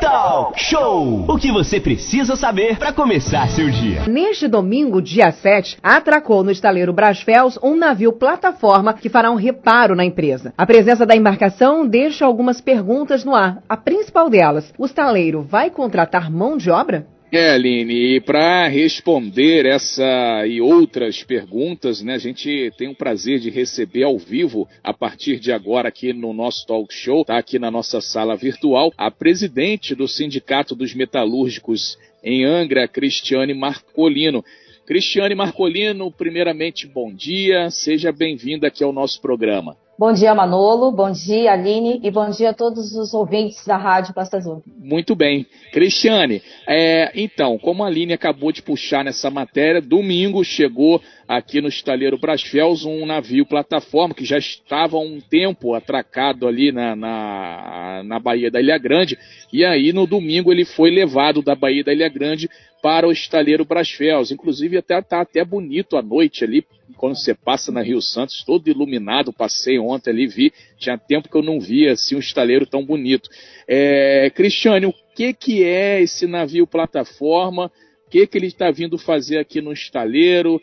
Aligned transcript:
Talk 0.00 0.58
Show! 0.58 1.26
O 1.28 1.36
que 1.36 1.52
você 1.52 1.78
precisa 1.78 2.34
saber 2.34 2.78
para 2.78 2.90
começar 2.90 3.46
seu 3.48 3.68
dia. 3.68 4.06
Neste 4.08 4.48
domingo, 4.48 5.02
dia 5.02 5.30
7, 5.30 5.76
atracou 5.82 6.42
no 6.42 6.50
estaleiro 6.50 6.90
Brasfels 6.90 7.58
um 7.62 7.76
navio 7.76 8.10
plataforma 8.10 8.94
que 8.94 9.10
fará 9.10 9.30
um 9.30 9.34
reparo 9.34 9.94
na 9.94 10.02
empresa. 10.02 10.54
A 10.56 10.64
presença 10.64 11.04
da 11.04 11.14
embarcação 11.14 11.86
deixa 11.86 12.24
algumas 12.24 12.62
perguntas 12.62 13.26
no 13.26 13.34
ar. 13.34 13.62
A 13.68 13.76
principal 13.76 14.30
delas, 14.30 14.72
o 14.78 14.86
estaleiro 14.86 15.42
vai 15.42 15.68
contratar 15.68 16.30
mão 16.30 16.56
de 16.56 16.70
obra? 16.70 17.06
É, 17.32 17.50
Aline, 17.50 18.16
e 18.16 18.20
para 18.20 18.66
responder 18.66 19.64
essa 19.64 20.44
e 20.48 20.60
outras 20.60 21.22
perguntas, 21.22 22.02
né, 22.02 22.14
a 22.14 22.18
gente 22.18 22.72
tem 22.76 22.88
o 22.88 22.94
prazer 22.94 23.38
de 23.38 23.48
receber 23.50 24.02
ao 24.02 24.18
vivo, 24.18 24.68
a 24.82 24.92
partir 24.92 25.38
de 25.38 25.52
agora 25.52 25.88
aqui 25.88 26.12
no 26.12 26.32
nosso 26.32 26.66
talk 26.66 26.92
show, 26.92 27.24
tá 27.24 27.38
aqui 27.38 27.56
na 27.56 27.70
nossa 27.70 28.00
sala 28.00 28.34
virtual, 28.34 28.92
a 28.98 29.12
presidente 29.12 29.94
do 29.94 30.08
Sindicato 30.08 30.74
dos 30.74 30.92
Metalúrgicos 30.92 31.96
em 32.24 32.44
Angra, 32.44 32.88
Cristiane 32.88 33.54
Marcolino. 33.54 34.44
Cristiane 34.84 35.36
Marcolino, 35.36 36.10
primeiramente, 36.10 36.88
bom 36.88 37.14
dia, 37.14 37.70
seja 37.70 38.10
bem-vinda 38.10 38.66
aqui 38.66 38.82
ao 38.82 38.92
nosso 38.92 39.20
programa. 39.20 39.76
Bom 40.00 40.14
dia, 40.14 40.34
Manolo. 40.34 40.90
Bom 40.90 41.12
dia, 41.12 41.52
Aline. 41.52 42.00
E 42.02 42.10
bom 42.10 42.30
dia 42.30 42.48
a 42.48 42.54
todos 42.54 42.96
os 42.96 43.12
ouvintes 43.12 43.66
da 43.66 43.76
Rádio 43.76 44.14
Costa 44.14 44.38
Azul. 44.38 44.62
Muito 44.78 45.14
bem. 45.14 45.44
Cristiane, 45.72 46.40
é, 46.66 47.12
então, 47.14 47.58
como 47.58 47.84
a 47.84 47.86
Aline 47.86 48.14
acabou 48.14 48.50
de 48.50 48.62
puxar 48.62 49.04
nessa 49.04 49.28
matéria, 49.28 49.78
domingo 49.78 50.42
chegou 50.42 51.02
aqui 51.28 51.60
no 51.60 51.68
estaleiro 51.68 52.16
Brasfels 52.16 52.86
um 52.86 53.04
navio 53.04 53.44
plataforma 53.44 54.14
que 54.14 54.24
já 54.24 54.38
estava 54.38 54.96
há 54.96 55.00
um 55.00 55.20
tempo 55.20 55.74
atracado 55.74 56.48
ali 56.48 56.72
na, 56.72 56.96
na, 56.96 58.02
na 58.02 58.18
Baía 58.18 58.50
da 58.50 58.58
Ilha 58.58 58.78
Grande. 58.78 59.18
E 59.52 59.66
aí, 59.66 59.92
no 59.92 60.06
domingo, 60.06 60.50
ele 60.50 60.64
foi 60.64 60.90
levado 60.90 61.42
da 61.42 61.54
Baía 61.54 61.84
da 61.84 61.92
Ilha 61.92 62.08
Grande 62.08 62.48
para 62.82 63.06
o 63.06 63.12
estaleiro 63.12 63.66
Brasfels. 63.66 64.30
Inclusive, 64.30 64.78
até 64.78 64.98
está 64.98 65.20
até 65.20 65.44
bonito 65.44 65.94
à 65.98 66.00
noite 66.00 66.42
ali, 66.42 66.64
quando 67.00 67.16
você 67.16 67.32
passa 67.32 67.72
na 67.72 67.80
Rio 67.80 68.02
Santos, 68.02 68.44
todo 68.44 68.68
iluminado, 68.68 69.32
passei 69.32 69.78
ontem 69.78 70.10
ali, 70.10 70.26
vi, 70.26 70.52
tinha 70.76 70.98
tempo 70.98 71.30
que 71.30 71.34
eu 71.34 71.42
não 71.42 71.58
via 71.58 71.92
assim 71.92 72.14
um 72.14 72.18
estaleiro 72.18 72.66
tão 72.66 72.84
bonito. 72.84 73.30
É, 73.66 74.28
Cristiane, 74.34 74.84
o 74.84 74.92
que, 75.16 75.32
que 75.32 75.64
é 75.64 76.02
esse 76.02 76.26
navio 76.26 76.66
plataforma? 76.66 77.72
O 78.06 78.10
que, 78.10 78.26
que 78.26 78.36
ele 78.36 78.48
está 78.48 78.70
vindo 78.70 78.98
fazer 78.98 79.38
aqui 79.38 79.62
no 79.62 79.72
estaleiro? 79.72 80.60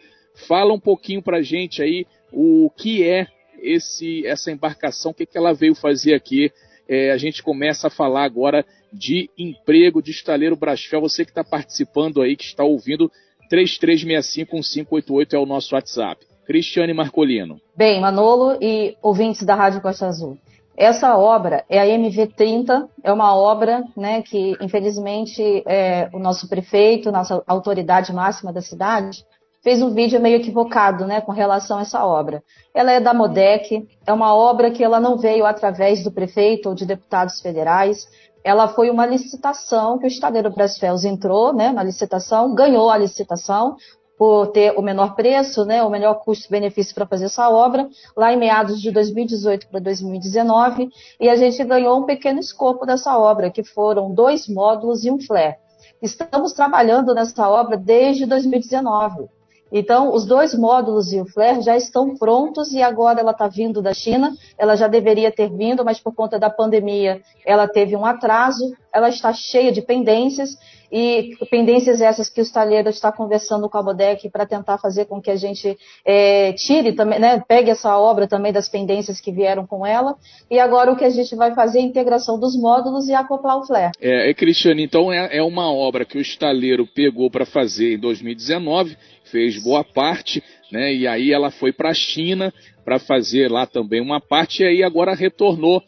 Fala 0.47 0.71
um 0.71 0.79
pouquinho 0.79 1.23
para 1.23 1.41
gente 1.41 1.81
aí 1.81 2.05
o 2.31 2.69
que 2.69 3.03
é 3.03 3.25
esse, 3.59 4.23
essa 4.27 4.51
embarcação, 4.51 5.09
o 5.09 5.15
que, 5.15 5.25
que 5.25 5.39
ela 5.39 5.55
veio 5.55 5.73
fazer 5.73 6.13
aqui. 6.13 6.51
É, 6.87 7.09
a 7.09 7.17
gente 7.17 7.41
começa 7.41 7.87
a 7.87 7.89
falar 7.89 8.25
agora 8.25 8.63
de 8.93 9.27
emprego 9.35 10.03
de 10.03 10.11
estaleiro 10.11 10.55
Brasfel. 10.55 11.01
Você 11.01 11.25
que 11.25 11.31
está 11.31 11.43
participando 11.43 12.21
aí, 12.21 12.35
que 12.35 12.45
está 12.45 12.63
ouvindo, 12.63 13.11
33651588 13.49 15.33
é 15.33 15.37
o 15.37 15.45
nosso 15.45 15.75
WhatsApp. 15.75 16.25
Cristiane 16.45 16.93
Marcolino. 16.93 17.59
Bem, 17.75 17.99
Manolo 17.99 18.57
e 18.61 18.95
ouvintes 19.01 19.43
da 19.43 19.53
Rádio 19.53 19.81
Costa 19.81 20.07
Azul. 20.07 20.37
Essa 20.77 21.17
obra 21.17 21.65
é 21.67 21.79
a 21.79 21.85
MV30, 21.85 22.87
é 23.03 23.11
uma 23.11 23.35
obra 23.35 23.83
né, 23.97 24.21
que, 24.21 24.55
infelizmente, 24.61 25.63
é, 25.65 26.07
o 26.13 26.19
nosso 26.19 26.47
prefeito, 26.47 27.11
nossa 27.11 27.43
autoridade 27.47 28.13
máxima 28.13 28.53
da 28.53 28.61
cidade, 28.61 29.25
fez 29.63 29.81
um 29.81 29.93
vídeo 29.93 30.21
meio 30.21 30.37
equivocado 30.37 31.05
né, 31.05 31.19
com 31.19 31.31
relação 31.31 31.79
a 31.79 31.81
essa 31.81 32.05
obra. 32.05 32.43
Ela 32.73 32.91
é 32.91 32.99
da 33.01 33.13
MODEC, 33.13 33.87
é 34.05 34.13
uma 34.13 34.33
obra 34.33 34.71
que 34.71 34.83
ela 34.83 34.99
não 34.99 35.17
veio 35.17 35.45
através 35.45 36.03
do 36.03 36.11
prefeito 36.11 36.69
ou 36.69 36.75
de 36.75 36.85
deputados 36.85 37.41
federais, 37.41 38.07
ela 38.47 38.69
foi 38.69 38.89
uma 38.89 39.05
licitação 39.05 39.97
que 39.97 40.05
o 40.05 40.07
Estaleiro 40.07 40.49
Brasfels 40.49 41.03
entrou 41.03 41.51
né, 41.51 41.69
na 41.73 41.83
licitação, 41.83 42.55
ganhou 42.55 42.89
a 42.89 42.97
licitação 42.97 43.75
por 44.17 44.47
ter 44.47 44.71
o 44.79 44.81
menor 44.81 45.15
preço, 45.15 45.65
né, 45.65 45.83
o 45.83 45.89
melhor 45.89 46.21
custo-benefício 46.21 46.95
para 46.95 47.05
fazer 47.05 47.25
essa 47.25 47.49
obra, 47.49 47.89
lá 48.15 48.31
em 48.31 48.37
meados 48.37 48.81
de 48.81 48.89
2018 48.89 49.67
para 49.67 49.81
2019, 49.81 50.89
e 51.19 51.27
a 51.27 51.35
gente 51.35 51.61
ganhou 51.65 51.99
um 51.99 52.05
pequeno 52.05 52.39
escopo 52.39 52.85
dessa 52.85 53.17
obra, 53.17 53.51
que 53.51 53.65
foram 53.65 54.13
dois 54.13 54.47
módulos 54.47 55.03
e 55.03 55.11
um 55.11 55.19
flare. 55.19 55.57
Estamos 56.01 56.53
trabalhando 56.53 57.13
nessa 57.13 57.49
obra 57.49 57.75
desde 57.75 58.25
2019. 58.25 59.27
Então, 59.71 60.13
os 60.13 60.25
dois 60.25 60.53
módulos 60.57 61.11
e 61.11 61.19
o 61.19 61.25
flare 61.25 61.61
já 61.61 61.75
estão 61.75 62.15
prontos 62.15 62.71
e 62.71 62.81
agora 62.81 63.19
ela 63.19 63.31
está 63.31 63.47
vindo 63.47 63.81
da 63.81 63.93
China. 63.93 64.33
Ela 64.57 64.75
já 64.75 64.87
deveria 64.87 65.31
ter 65.31 65.49
vindo, 65.49 65.83
mas 65.83 65.99
por 65.99 66.13
conta 66.13 66.39
da 66.39 66.49
pandemia 66.49 67.21
ela 67.45 67.67
teve 67.67 67.95
um 67.95 68.05
atraso. 68.05 68.73
Ela 68.93 69.09
está 69.09 69.33
cheia 69.33 69.71
de 69.71 69.81
pendências 69.81 70.57
e 70.91 71.35
pendências 71.49 72.01
essas 72.01 72.29
que 72.29 72.39
o 72.39 72.43
estaleiro 72.43 72.89
está 72.89 73.11
conversando 73.11 73.69
com 73.69 73.77
a 73.77 73.83
Bodec 73.83 74.29
para 74.29 74.45
tentar 74.45 74.77
fazer 74.77 75.05
com 75.05 75.21
que 75.21 75.29
a 75.29 75.35
gente 75.35 75.77
é, 76.05 76.53
tire 76.53 76.93
também, 76.93 77.19
né, 77.19 77.43
pegue 77.45 77.69
essa 77.69 77.97
obra 77.97 78.27
também 78.27 78.53
das 78.53 78.69
pendências 78.69 79.19
que 79.19 79.31
vieram 79.31 79.67
com 79.67 79.85
ela. 79.85 80.15
E 80.49 80.59
agora 80.59 80.91
o 80.91 80.95
que 80.95 81.03
a 81.03 81.09
gente 81.09 81.35
vai 81.35 81.53
fazer 81.53 81.79
é 81.79 81.81
a 81.81 81.85
integração 81.85 82.39
dos 82.39 82.57
módulos 82.57 83.07
e 83.09 83.13
acoplar 83.13 83.57
o 83.57 83.65
flare. 83.65 83.91
É, 83.99 84.29
é 84.29 84.33
Cristiane, 84.33 84.83
então 84.83 85.11
é, 85.11 85.37
é 85.37 85.43
uma 85.43 85.71
obra 85.71 86.05
que 86.05 86.17
o 86.17 86.21
estaleiro 86.21 86.87
pegou 86.87 87.29
para 87.29 87.45
fazer 87.45 87.95
em 87.95 87.99
2019 87.99 88.97
fez 89.31 89.61
boa 89.63 89.83
parte, 89.83 90.43
né? 90.71 90.93
E 90.93 91.07
aí 91.07 91.31
ela 91.31 91.51
foi 91.51 91.71
para 91.71 91.89
a 91.89 91.93
China 91.93 92.53
para 92.83 92.99
fazer 92.99 93.51
lá 93.51 93.65
também 93.65 94.01
uma 94.01 94.19
parte 94.21 94.63
e 94.63 94.65
aí 94.65 94.83
agora 94.83 95.13
retornou 95.13 95.81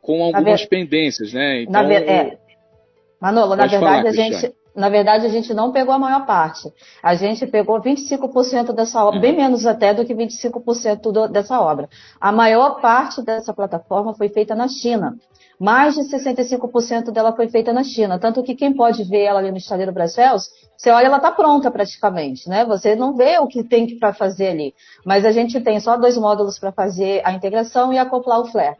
com 0.00 0.22
algumas 0.22 0.62
ver... 0.62 0.68
pendências, 0.68 1.32
né? 1.32 1.62
Então, 1.62 1.72
na 1.72 1.88
ver... 1.88 2.08
é. 2.08 2.38
Manolo, 3.20 3.56
na 3.56 3.66
verdade 3.66 3.78
falar, 3.78 4.06
a 4.06 4.12
gente, 4.12 4.54
na 4.76 4.88
verdade 4.88 5.24
a 5.24 5.28
gente 5.30 5.54
não 5.54 5.72
pegou 5.72 5.94
a 5.94 5.98
maior 5.98 6.26
parte. 6.26 6.70
A 7.02 7.14
gente 7.14 7.46
pegou 7.46 7.80
25% 7.80 8.72
dessa 8.72 9.02
obra, 9.02 9.16
uhum. 9.16 9.20
bem 9.22 9.36
menos 9.36 9.66
até 9.66 9.94
do 9.94 10.04
que 10.04 10.14
25% 10.14 11.10
do, 11.10 11.28
dessa 11.28 11.60
obra. 11.60 11.88
A 12.20 12.30
maior 12.30 12.80
parte 12.80 13.22
dessa 13.22 13.54
plataforma 13.54 14.14
foi 14.14 14.28
feita 14.28 14.54
na 14.54 14.68
China. 14.68 15.16
Mais 15.58 15.94
de 15.94 16.02
65% 16.02 17.10
dela 17.10 17.34
foi 17.34 17.48
feita 17.48 17.72
na 17.72 17.84
China. 17.84 18.18
Tanto 18.18 18.42
que 18.42 18.54
quem 18.54 18.74
pode 18.74 19.04
ver 19.04 19.22
ela 19.22 19.38
ali 19.38 19.50
no 19.50 19.56
estaleiro 19.56 19.92
Brasfels, 19.92 20.48
você 20.76 20.90
olha, 20.90 21.06
ela 21.06 21.16
está 21.16 21.30
pronta 21.30 21.70
praticamente, 21.70 22.48
né? 22.48 22.64
Você 22.64 22.96
não 22.96 23.14
vê 23.14 23.38
o 23.38 23.46
que 23.46 23.62
tem 23.62 23.98
para 23.98 24.12
fazer 24.12 24.48
ali. 24.48 24.74
Mas 25.04 25.24
a 25.24 25.32
gente 25.32 25.60
tem 25.60 25.78
só 25.80 25.96
dois 25.96 26.18
módulos 26.18 26.58
para 26.58 26.72
fazer 26.72 27.22
a 27.24 27.32
integração 27.32 27.92
e 27.92 27.98
acoplar 27.98 28.40
o 28.40 28.46
flare. 28.46 28.76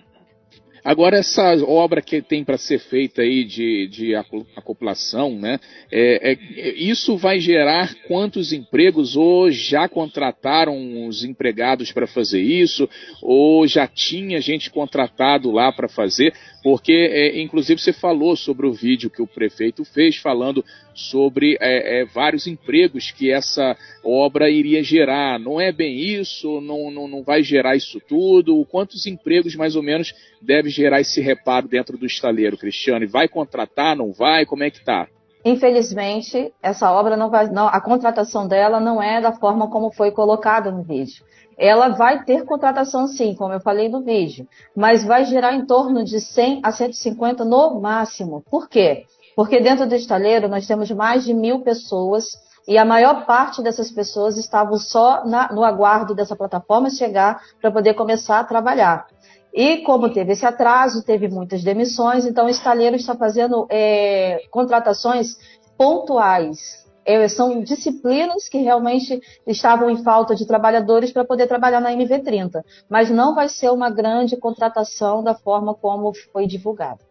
Agora, 0.84 1.16
essa 1.16 1.54
obra 1.64 2.02
que 2.02 2.20
tem 2.20 2.44
para 2.44 2.58
ser 2.58 2.78
feita 2.78 3.22
aí 3.22 3.42
de, 3.42 3.88
de 3.88 4.14
acoplação, 4.14 5.34
né? 5.34 5.58
É, 5.90 6.32
é, 6.32 6.74
isso 6.76 7.16
vai 7.16 7.40
gerar 7.40 7.94
quantos 8.06 8.52
empregos? 8.52 9.16
Ou 9.16 9.50
já 9.50 9.88
contrataram 9.88 11.06
os 11.06 11.24
empregados 11.24 11.90
para 11.90 12.06
fazer 12.06 12.42
isso? 12.42 12.86
Ou 13.22 13.66
já 13.66 13.86
tinha 13.86 14.42
gente 14.42 14.68
contratado 14.68 15.50
lá 15.50 15.72
para 15.72 15.88
fazer? 15.88 16.34
Porque, 16.62 16.92
é, 16.92 17.40
inclusive, 17.40 17.80
você 17.80 17.92
falou 17.92 18.36
sobre 18.36 18.66
o 18.66 18.72
vídeo 18.72 19.08
que 19.08 19.22
o 19.22 19.26
prefeito 19.26 19.86
fez, 19.86 20.16
falando 20.16 20.62
sobre 20.94 21.58
é, 21.60 22.00
é, 22.00 22.04
vários 22.04 22.46
empregos 22.46 23.10
que 23.10 23.30
essa 23.30 23.76
obra 24.02 24.48
iria 24.48 24.82
gerar. 24.82 25.38
Não 25.38 25.60
é 25.60 25.72
bem 25.72 25.98
isso? 25.98 26.60
Não, 26.60 26.90
não, 26.90 27.08
não 27.08 27.22
vai 27.22 27.42
gerar 27.42 27.76
isso 27.76 28.00
tudo? 28.08 28.64
Quantos 28.66 29.06
empregos, 29.06 29.54
mais 29.54 29.76
ou 29.76 29.82
menos, 29.82 30.14
deve 30.40 30.70
gerar 30.74 31.00
esse 31.00 31.20
reparo 31.20 31.68
dentro 31.68 31.96
do 31.96 32.06
estaleiro, 32.06 32.58
Cristiane? 32.58 33.06
Vai 33.06 33.28
contratar? 33.28 33.96
Não 33.96 34.12
vai? 34.12 34.44
Como 34.44 34.62
é 34.64 34.70
que 34.70 34.78
está? 34.78 35.06
Infelizmente, 35.44 36.52
essa 36.62 36.90
obra 36.90 37.16
não 37.16 37.30
vai, 37.30 37.48
não, 37.48 37.68
a 37.68 37.80
contratação 37.80 38.48
dela 38.48 38.80
não 38.80 39.02
é 39.02 39.20
da 39.20 39.32
forma 39.32 39.70
como 39.70 39.92
foi 39.92 40.10
colocada 40.10 40.70
no 40.70 40.82
vídeo 40.82 41.22
ela 41.56 41.88
vai 41.88 42.24
ter 42.24 42.44
contratação 42.44 43.06
sim, 43.06 43.34
como 43.34 43.52
eu 43.52 43.60
falei 43.60 43.88
no 43.88 44.02
vídeo, 44.02 44.46
mas 44.76 45.04
vai 45.04 45.24
gerar 45.24 45.54
em 45.54 45.64
torno 45.66 46.04
de 46.04 46.20
100 46.20 46.60
a 46.62 46.72
150 46.72 47.44
no 47.44 47.80
máximo. 47.80 48.42
Por 48.50 48.68
quê? 48.68 49.04
Porque 49.36 49.60
dentro 49.60 49.86
do 49.86 49.94
estaleiro 49.94 50.48
nós 50.48 50.66
temos 50.66 50.90
mais 50.90 51.24
de 51.24 51.34
mil 51.34 51.60
pessoas 51.60 52.24
e 52.66 52.78
a 52.78 52.84
maior 52.84 53.26
parte 53.26 53.62
dessas 53.62 53.90
pessoas 53.90 54.38
estavam 54.38 54.78
só 54.78 55.24
na, 55.26 55.52
no 55.52 55.64
aguardo 55.64 56.14
dessa 56.14 56.34
plataforma 56.36 56.88
chegar 56.88 57.40
para 57.60 57.70
poder 57.70 57.94
começar 57.94 58.40
a 58.40 58.44
trabalhar. 58.44 59.06
E 59.54 59.78
como 59.82 60.12
teve 60.12 60.32
esse 60.32 60.44
atraso, 60.44 61.04
teve 61.04 61.28
muitas 61.28 61.62
demissões, 61.62 62.26
então 62.26 62.46
o 62.46 62.50
estaleiro 62.50 62.96
está 62.96 63.14
fazendo 63.14 63.68
é, 63.70 64.42
contratações 64.50 65.36
pontuais, 65.78 66.84
é, 67.04 67.28
são 67.28 67.62
disciplinas 67.62 68.48
que 68.48 68.58
realmente 68.58 69.20
estavam 69.46 69.88
em 69.88 70.02
falta 70.02 70.34
de 70.34 70.44
trabalhadores 70.44 71.12
para 71.12 71.24
poder 71.24 71.46
trabalhar 71.46 71.80
na 71.80 71.92
MV30, 71.92 72.64
mas 72.88 73.10
não 73.10 73.32
vai 73.32 73.48
ser 73.48 73.70
uma 73.70 73.90
grande 73.90 74.36
contratação 74.36 75.22
da 75.22 75.34
forma 75.34 75.72
como 75.72 76.12
foi 76.32 76.48
divulgado. 76.48 77.04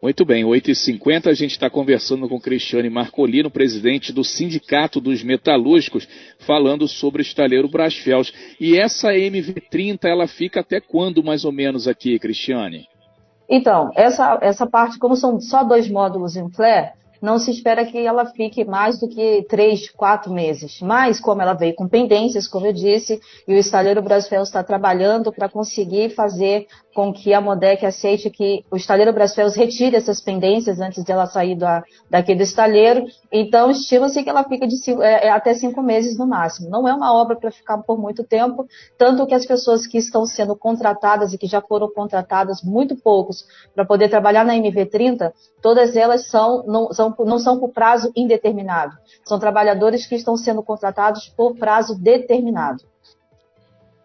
Muito 0.00 0.24
bem, 0.24 0.44
8h50 0.44 1.26
a 1.26 1.34
gente 1.34 1.50
está 1.50 1.68
conversando 1.68 2.28
com 2.28 2.40
Cristiane 2.40 2.88
Marcolino, 2.88 3.50
presidente 3.50 4.12
do 4.12 4.22
Sindicato 4.22 5.00
dos 5.00 5.24
Metalúrgicos, 5.24 6.08
falando 6.38 6.86
sobre 6.86 7.20
o 7.20 7.24
estaleiro 7.24 7.68
Brasfels. 7.68 8.32
E 8.60 8.78
essa 8.78 9.08
MV30, 9.08 10.04
ela 10.04 10.28
fica 10.28 10.60
até 10.60 10.80
quando 10.80 11.24
mais 11.24 11.44
ou 11.44 11.50
menos 11.50 11.88
aqui, 11.88 12.16
Cristiane? 12.16 12.86
Então, 13.50 13.90
essa, 13.96 14.38
essa 14.40 14.66
parte, 14.68 14.98
como 15.00 15.16
são 15.16 15.40
só 15.40 15.64
dois 15.64 15.90
módulos 15.90 16.36
em 16.36 16.48
flare, 16.48 16.92
não 17.20 17.38
se 17.38 17.50
espera 17.50 17.84
que 17.84 17.98
ela 17.98 18.26
fique 18.26 18.64
mais 18.64 18.98
do 18.98 19.08
que 19.08 19.44
três, 19.48 19.90
quatro 19.90 20.32
meses. 20.32 20.80
Mas, 20.80 21.20
como 21.20 21.42
ela 21.42 21.54
veio 21.54 21.74
com 21.74 21.88
pendências, 21.88 22.46
como 22.46 22.66
eu 22.66 22.72
disse, 22.72 23.20
e 23.46 23.54
o 23.54 23.58
estaleiro 23.58 24.02
Brasfel 24.02 24.42
está 24.42 24.62
trabalhando 24.62 25.32
para 25.32 25.48
conseguir 25.48 26.10
fazer 26.10 26.66
com 26.98 27.12
que 27.12 27.32
a 27.32 27.40
Modec 27.40 27.86
aceite 27.86 28.28
que 28.28 28.64
o 28.70 28.76
estaleiro 28.76 29.12
Brasfels 29.12 29.54
retire 29.54 29.94
essas 29.94 30.20
pendências 30.20 30.80
antes 30.80 31.04
de 31.04 31.12
ela 31.12 31.26
sair 31.26 31.54
da, 31.54 31.84
daqui 32.10 32.34
do 32.34 32.42
estaleiro. 32.42 33.04
Então, 33.30 33.70
estima-se 33.70 34.20
que 34.24 34.28
ela 34.28 34.42
fica 34.42 34.66
de 34.66 34.76
cinco, 34.78 35.00
é, 35.00 35.26
é, 35.26 35.30
até 35.30 35.54
cinco 35.54 35.80
meses 35.80 36.18
no 36.18 36.26
máximo. 36.26 36.68
Não 36.68 36.88
é 36.88 36.92
uma 36.92 37.14
obra 37.14 37.36
para 37.36 37.52
ficar 37.52 37.78
por 37.78 37.96
muito 37.96 38.24
tempo, 38.24 38.66
tanto 38.98 39.24
que 39.28 39.34
as 39.34 39.46
pessoas 39.46 39.86
que 39.86 39.96
estão 39.96 40.26
sendo 40.26 40.56
contratadas 40.56 41.32
e 41.32 41.38
que 41.38 41.46
já 41.46 41.60
foram 41.60 41.88
contratadas, 41.88 42.62
muito 42.62 42.96
poucos, 42.96 43.46
para 43.74 43.84
poder 43.84 44.08
trabalhar 44.08 44.44
na 44.44 44.54
MV30, 44.54 45.32
todas 45.62 45.94
elas 45.94 46.28
são, 46.28 46.64
não, 46.66 46.92
são, 46.92 47.07
não 47.18 47.38
são 47.38 47.58
por 47.58 47.70
prazo 47.70 48.12
indeterminado. 48.16 48.96
São 49.24 49.38
trabalhadores 49.38 50.06
que 50.06 50.14
estão 50.14 50.36
sendo 50.36 50.62
contratados 50.62 51.28
por 51.36 51.56
prazo 51.56 51.98
determinado. 51.98 52.82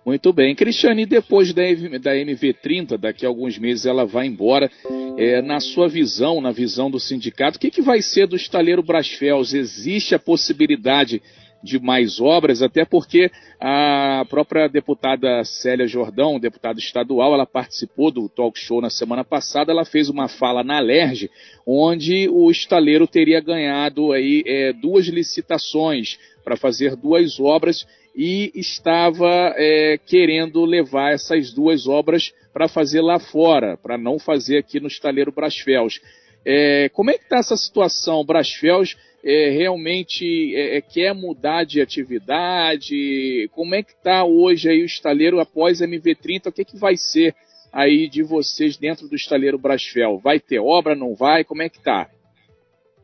Muito 0.05 0.33
bem. 0.33 0.53
Cristiane, 0.53 1.05
depois 1.05 1.53
da, 1.53 1.61
da 2.01 2.13
MV30, 2.13 2.97
daqui 2.97 3.25
a 3.25 3.29
alguns 3.29 3.57
meses 3.57 3.85
ela 3.85 4.05
vai 4.05 4.27
embora. 4.27 4.69
É, 5.17 5.41
na 5.41 5.59
sua 5.59 5.87
visão, 5.87 6.41
na 6.41 6.51
visão 6.51 6.91
do 6.91 6.99
sindicato, 6.99 7.57
o 7.57 7.59
que, 7.59 7.71
que 7.71 7.81
vai 7.81 8.01
ser 8.01 8.27
do 8.27 8.35
estaleiro 8.35 8.83
Brasfels? 8.83 9.53
Existe 9.53 10.13
a 10.13 10.19
possibilidade 10.19 11.21
de 11.63 11.79
mais 11.79 12.19
obras, 12.19 12.61
até 12.61 12.83
porque 12.83 13.31
a 13.59 14.25
própria 14.29 14.67
deputada 14.67 15.43
Célia 15.45 15.87
Jordão, 15.87 16.39
deputada 16.39 16.77
estadual, 16.77 17.33
ela 17.33 17.45
participou 17.45 18.11
do 18.11 18.27
talk 18.27 18.59
show 18.59 18.81
na 18.81 18.89
semana 18.89 19.23
passada, 19.23 19.71
ela 19.71 19.85
fez 19.85 20.09
uma 20.09 20.27
fala 20.27 20.63
na 20.63 20.79
Lerge, 20.79 21.31
onde 21.65 22.27
o 22.29 22.51
estaleiro 22.51 23.07
teria 23.07 23.39
ganhado 23.39 24.11
aí 24.11 24.43
é, 24.45 24.73
duas 24.73 25.07
licitações 25.07 26.19
para 26.43 26.57
fazer 26.57 26.97
duas 26.97 27.39
obras 27.39 27.87
e 28.13 28.51
estava 28.53 29.53
é, 29.55 29.97
querendo 30.05 30.65
levar 30.65 31.13
essas 31.13 31.53
duas 31.53 31.87
obras 31.87 32.33
para 32.51 32.67
fazer 32.67 33.01
lá 33.01 33.17
fora, 33.19 33.77
para 33.77 33.97
não 33.97 34.19
fazer 34.19 34.57
aqui 34.57 34.79
no 34.79 34.87
estaleiro 34.87 35.31
Brasfels. 35.31 36.01
É, 36.45 36.89
como 36.89 37.09
é 37.09 37.13
que 37.13 37.23
está 37.23 37.37
essa 37.37 37.55
situação? 37.55 38.23
Brasfels 38.25 38.97
é, 39.23 39.49
realmente 39.49 40.53
é, 40.55 40.77
é, 40.77 40.81
quer 40.81 41.13
mudar 41.13 41.63
de 41.63 41.81
atividade? 41.81 43.49
Como 43.53 43.73
é 43.73 43.81
que 43.81 43.93
está 43.93 44.25
hoje 44.25 44.69
aí 44.69 44.81
o 44.81 44.85
estaleiro 44.85 45.39
após 45.39 45.81
a 45.81 45.87
MV30? 45.87 46.47
O 46.47 46.51
que, 46.51 46.61
é 46.61 46.65
que 46.65 46.77
vai 46.77 46.97
ser 46.97 47.33
aí 47.71 48.09
de 48.09 48.21
vocês 48.21 48.75
dentro 48.75 49.07
do 49.07 49.15
estaleiro 49.15 49.57
Brasfel? 49.57 50.19
Vai 50.19 50.39
ter 50.39 50.59
obra, 50.59 50.93
não 50.93 51.15
vai? 51.15 51.45
Como 51.45 51.61
é 51.61 51.69
que 51.69 51.77
está? 51.77 52.09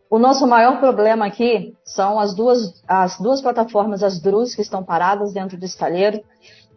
O 0.10 0.19
nosso 0.19 0.45
maior 0.45 0.80
problema 0.80 1.27
aqui 1.27 1.74
são 1.86 2.19
as 2.19 2.36
duas, 2.36 2.83
as 2.88 3.18
duas 3.19 3.42
plataformas, 3.42 4.04
as 4.04 4.19
DRUs, 4.19 4.56
que 4.56 4.62
estão 4.62 4.83
paradas 4.83 5.31
dentro 5.31 5.57
do 5.57 5.66
estaleiro. 5.66 6.21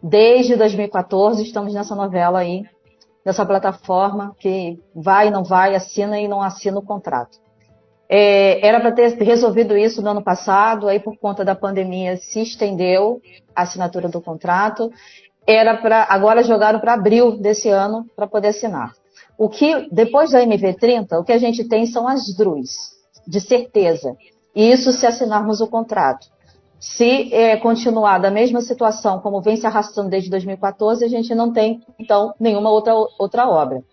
Desde 0.01 0.55
2014 0.55 1.43
estamos 1.43 1.73
nessa 1.73 1.95
novela 1.95 2.39
aí, 2.39 2.63
nessa 3.25 3.45
plataforma 3.45 4.35
que 4.39 4.79
vai, 4.95 5.31
não 5.31 5.43
vai, 5.43 5.75
assina 5.75 6.19
e 6.19 6.27
não 6.27 6.41
assina 6.41 6.77
o 6.77 6.85
contrato. 6.85 7.39
É, 8.15 8.63
era 8.63 8.79
para 8.79 8.91
ter 8.91 9.11
resolvido 9.23 9.75
isso 9.75 9.99
no 9.99 10.11
ano 10.11 10.23
passado, 10.23 10.87
aí 10.87 10.99
por 10.99 11.17
conta 11.17 11.43
da 11.43 11.55
pandemia 11.55 12.15
se 12.17 12.43
estendeu 12.43 13.19
a 13.55 13.63
assinatura 13.63 14.07
do 14.07 14.21
contrato. 14.21 14.91
Era 15.47 15.75
para 15.77 16.05
agora 16.07 16.43
jogaram 16.43 16.79
para 16.79 16.93
abril 16.93 17.35
desse 17.39 17.69
ano 17.69 18.05
para 18.15 18.27
poder 18.27 18.49
assinar. 18.49 18.93
O 19.35 19.49
que 19.49 19.87
depois 19.91 20.29
da 20.29 20.45
MV30, 20.45 21.19
o 21.19 21.23
que 21.23 21.31
a 21.31 21.39
gente 21.39 21.63
tem 21.63 21.87
são 21.87 22.07
as 22.07 22.31
DRUs 22.37 22.91
de 23.25 23.41
certeza. 23.41 24.15
E 24.55 24.71
isso 24.71 24.91
se 24.91 25.07
assinarmos 25.07 25.59
o 25.59 25.65
contrato. 25.65 26.27
Se 26.79 27.33
é, 27.33 27.57
continuar 27.57 28.19
da 28.19 28.29
mesma 28.29 28.61
situação 28.61 29.21
como 29.21 29.41
vem 29.41 29.57
se 29.57 29.65
arrastando 29.65 30.11
desde 30.11 30.29
2014, 30.29 31.03
a 31.03 31.07
gente 31.07 31.33
não 31.33 31.51
tem, 31.51 31.81
então, 31.97 32.35
nenhuma 32.39 32.69
outra, 32.69 32.93
outra 33.17 33.49
obra. 33.49 33.83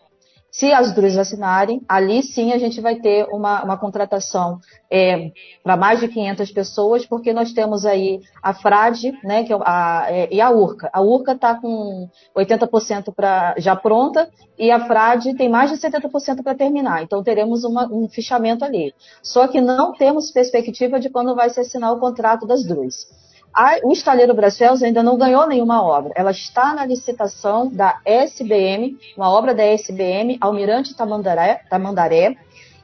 Se 0.50 0.72
as 0.72 0.92
duas 0.92 1.16
assinarem, 1.16 1.80
ali 1.88 2.22
sim 2.22 2.52
a 2.52 2.58
gente 2.58 2.80
vai 2.80 2.96
ter 2.96 3.26
uma, 3.30 3.62
uma 3.62 3.76
contratação 3.78 4.58
é, 4.90 5.30
para 5.62 5.76
mais 5.76 6.00
de 6.00 6.08
500 6.08 6.50
pessoas, 6.50 7.06
porque 7.06 7.32
nós 7.32 7.52
temos 7.52 7.86
aí 7.86 8.20
a 8.42 8.52
FRAD 8.52 9.12
né, 9.22 9.44
que 9.44 9.52
é 9.52 9.58
a, 9.60 10.06
é, 10.08 10.28
e 10.34 10.40
a 10.40 10.50
URCA. 10.50 10.90
A 10.92 11.00
URCA 11.00 11.32
está 11.32 11.54
com 11.54 12.08
80% 12.36 13.14
pra, 13.14 13.54
já 13.58 13.76
pronta 13.76 14.28
e 14.58 14.70
a 14.70 14.84
FRAD 14.86 15.34
tem 15.34 15.48
mais 15.48 15.70
de 15.70 15.76
70% 15.76 16.42
para 16.42 16.54
terminar. 16.54 17.02
Então 17.02 17.22
teremos 17.22 17.62
uma, 17.62 17.86
um 17.86 18.08
fichamento 18.08 18.64
ali. 18.64 18.92
Só 19.22 19.46
que 19.46 19.60
não 19.60 19.92
temos 19.92 20.32
perspectiva 20.32 20.98
de 20.98 21.10
quando 21.10 21.34
vai 21.34 21.48
se 21.50 21.60
assinar 21.60 21.92
o 21.92 22.00
contrato 22.00 22.46
das 22.46 22.64
duas. 22.64 23.06
A, 23.52 23.78
o 23.82 23.92
estaleiro 23.92 24.34
Brasfels 24.34 24.82
ainda 24.82 25.02
não 25.02 25.18
ganhou 25.18 25.46
nenhuma 25.46 25.82
obra. 25.82 26.12
Ela 26.14 26.30
está 26.30 26.72
na 26.74 26.86
licitação 26.86 27.68
da 27.68 28.00
SBM, 28.04 28.96
uma 29.16 29.30
obra 29.30 29.54
da 29.54 29.64
SBM, 29.64 30.38
Almirante 30.40 30.94
Tamandaré, 30.94 31.62
Tamandaré 31.68 32.36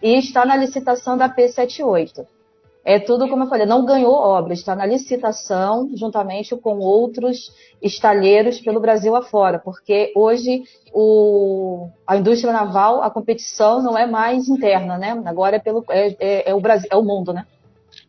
e 0.02 0.18
está 0.18 0.44
na 0.44 0.56
licitação 0.56 1.16
da 1.16 1.28
P78. 1.28 2.26
É 2.84 3.00
tudo 3.00 3.28
como 3.28 3.42
eu 3.42 3.48
falei, 3.48 3.66
não 3.66 3.84
ganhou 3.84 4.14
obra, 4.14 4.52
está 4.52 4.76
na 4.76 4.86
licitação 4.86 5.90
juntamente 5.96 6.54
com 6.54 6.78
outros 6.78 7.52
estalheiros 7.82 8.60
pelo 8.60 8.78
Brasil 8.78 9.16
afora, 9.16 9.58
porque 9.58 10.12
hoje 10.14 10.62
o, 10.94 11.88
a 12.06 12.16
indústria 12.16 12.52
naval, 12.52 13.02
a 13.02 13.10
competição 13.10 13.82
não 13.82 13.98
é 13.98 14.06
mais 14.06 14.48
interna, 14.48 14.96
né? 14.96 15.20
Agora 15.26 15.56
é 15.56 15.58
pelo 15.58 15.84
é, 15.90 16.16
é, 16.20 16.50
é 16.50 16.54
o 16.54 16.60
Brasil, 16.60 16.88
é 16.92 16.96
o 16.96 17.02
mundo, 17.02 17.32
né? 17.32 17.44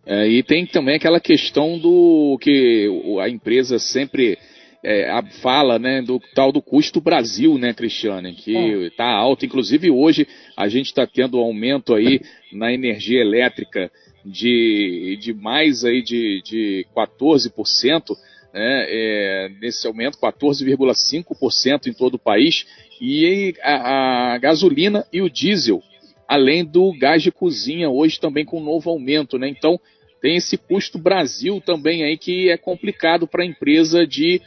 É, 0.10 0.26
e 0.26 0.42
tem 0.42 0.66
também 0.66 0.96
aquela 0.96 1.20
questão 1.20 1.78
do 1.78 2.38
que 2.40 2.88
a 3.22 3.28
empresa 3.28 3.78
sempre 3.78 4.38
é, 4.82 5.22
fala, 5.42 5.78
né, 5.78 6.02
do 6.02 6.18
tal 6.34 6.50
do 6.50 6.62
custo 6.62 7.02
Brasil, 7.02 7.58
né, 7.58 7.74
Cristiane, 7.74 8.32
que 8.32 8.56
está 8.86 9.04
é. 9.04 9.14
alto. 9.14 9.46
Inclusive 9.46 9.92
hoje 9.92 10.26
a 10.56 10.70
gente 10.70 10.86
está 10.86 11.06
tendo 11.06 11.38
um 11.38 11.42
aumento 11.42 11.94
aí 11.94 12.22
na 12.54 12.72
energia 12.72 13.20
elétrica 13.20 13.92
de, 14.24 15.18
de 15.20 15.34
mais 15.34 15.84
aí 15.84 16.02
de, 16.02 16.42
de 16.42 16.86
14%, 16.96 18.16
né, 18.54 18.86
é, 18.88 19.50
nesse 19.60 19.86
aumento 19.86 20.18
14,5% 20.20 21.88
em 21.88 21.94
todo 21.94 22.14
o 22.14 22.20
país, 22.20 22.66
e 23.02 23.54
a, 23.62 24.36
a 24.36 24.38
gasolina 24.38 25.06
e 25.12 25.22
o 25.22 25.30
diesel 25.30 25.84
além 26.28 26.66
do 26.66 26.92
gás 26.92 27.24
de 27.24 27.32
cozinha, 27.32 27.90
hoje 27.90 28.20
também 28.20 28.44
com 28.44 28.60
novo 28.60 28.90
aumento, 28.90 29.40
né? 29.40 29.48
Então, 29.48 29.80
tem 30.22 30.38
esse 30.38 30.58
custo 30.58 30.98
Brasil 30.98 31.62
também 31.62 32.04
aí 32.04 32.18
que 32.18 32.50
é 32.50 32.58
complicado 32.58 33.28
para 33.28 33.44
a 33.44 33.46
empresa 33.46 34.06
de 34.06 34.42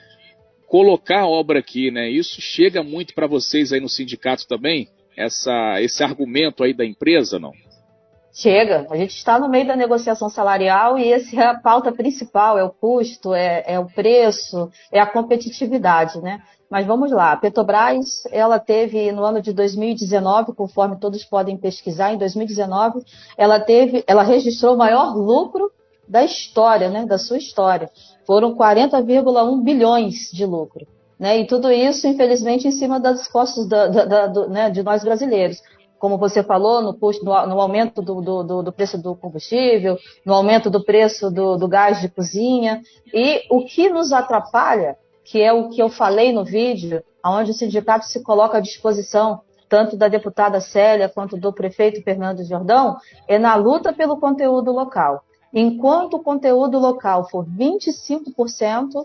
colocar 0.66 1.22
a 1.22 1.28
obra 1.28 1.58
aqui, 1.58 1.90
né? 1.90 2.08
Isso 2.08 2.40
chega 2.40 2.82
muito 2.82 3.14
para 3.14 3.26
vocês 3.26 3.72
aí 3.72 3.80
no 3.80 3.88
sindicato 3.88 4.46
também? 4.46 4.88
Essa, 5.16 5.80
esse 5.80 6.02
argumento 6.02 6.62
aí 6.62 6.72
da 6.72 6.84
empresa, 6.84 7.38
não? 7.38 7.52
Chega. 8.32 8.86
A 8.88 8.96
gente 8.96 9.16
está 9.16 9.38
no 9.38 9.48
meio 9.48 9.66
da 9.66 9.74
negociação 9.74 10.28
salarial 10.28 10.96
e 10.96 11.12
essa 11.12 11.34
é 11.34 11.44
a 11.44 11.58
pauta 11.58 11.90
principal, 11.90 12.56
é 12.56 12.62
o 12.62 12.70
custo, 12.70 13.34
é, 13.34 13.64
é 13.66 13.78
o 13.78 13.86
preço, 13.86 14.70
é 14.92 15.00
a 15.00 15.06
competitividade, 15.06 16.20
né? 16.20 16.40
Mas 16.70 16.86
vamos 16.86 17.10
lá, 17.10 17.32
a 17.32 17.36
Petrobras, 17.36 18.22
ela 18.30 18.60
teve 18.60 19.10
no 19.10 19.24
ano 19.24 19.42
de 19.42 19.52
2019, 19.52 20.52
conforme 20.52 21.00
todos 21.00 21.24
podem 21.24 21.56
pesquisar, 21.56 22.12
em 22.12 22.18
2019, 22.18 23.02
ela 23.36 23.58
teve, 23.58 24.04
ela 24.06 24.22
registrou 24.22 24.74
o 24.74 24.78
maior 24.78 25.16
lucro 25.16 25.72
da 26.06 26.24
história, 26.24 26.88
né, 26.88 27.04
da 27.04 27.18
sua 27.18 27.38
história. 27.38 27.90
Foram 28.24 28.54
40,1 28.54 29.62
bilhões 29.64 30.30
de 30.32 30.46
lucro. 30.46 30.86
Né, 31.18 31.40
e 31.40 31.46
tudo 31.46 31.72
isso, 31.72 32.06
infelizmente, 32.06 32.68
em 32.68 32.72
cima 32.72 33.00
das 33.00 33.26
costas 33.26 33.68
da, 33.68 33.88
da, 33.88 34.04
da, 34.04 34.26
do, 34.28 34.48
né, 34.48 34.70
de 34.70 34.82
nós 34.84 35.02
brasileiros. 35.02 35.60
Como 35.98 36.16
você 36.16 36.42
falou, 36.42 36.80
no, 36.80 36.94
custo, 36.94 37.24
no, 37.24 37.46
no 37.48 37.60
aumento 37.60 38.00
do, 38.00 38.22
do, 38.22 38.62
do, 38.62 38.72
preço 38.72 38.96
do 38.96 39.14
combustível, 39.16 39.98
no 40.24 40.32
aumento 40.32 40.70
do 40.70 40.82
preço 40.82 41.30
do, 41.30 41.56
do 41.56 41.68
gás 41.68 42.00
de 42.00 42.08
cozinha. 42.08 42.80
E 43.12 43.42
o 43.50 43.64
que 43.64 43.90
nos 43.90 44.12
atrapalha 44.12 44.96
que 45.24 45.40
é 45.40 45.52
o 45.52 45.68
que 45.68 45.82
eu 45.82 45.88
falei 45.88 46.32
no 46.32 46.44
vídeo, 46.44 47.02
onde 47.24 47.50
o 47.50 47.54
sindicato 47.54 48.06
se 48.06 48.22
coloca 48.22 48.58
à 48.58 48.60
disposição, 48.60 49.40
tanto 49.68 49.96
da 49.96 50.08
deputada 50.08 50.60
Célia 50.60 51.08
quanto 51.08 51.36
do 51.36 51.52
prefeito 51.52 52.02
Fernando 52.02 52.44
Jordão, 52.44 52.96
é 53.28 53.38
na 53.38 53.54
luta 53.54 53.92
pelo 53.92 54.18
conteúdo 54.18 54.72
local. 54.72 55.22
Enquanto 55.52 56.14
o 56.14 56.22
conteúdo 56.22 56.78
local 56.78 57.28
for 57.28 57.44
25%, 57.46 59.04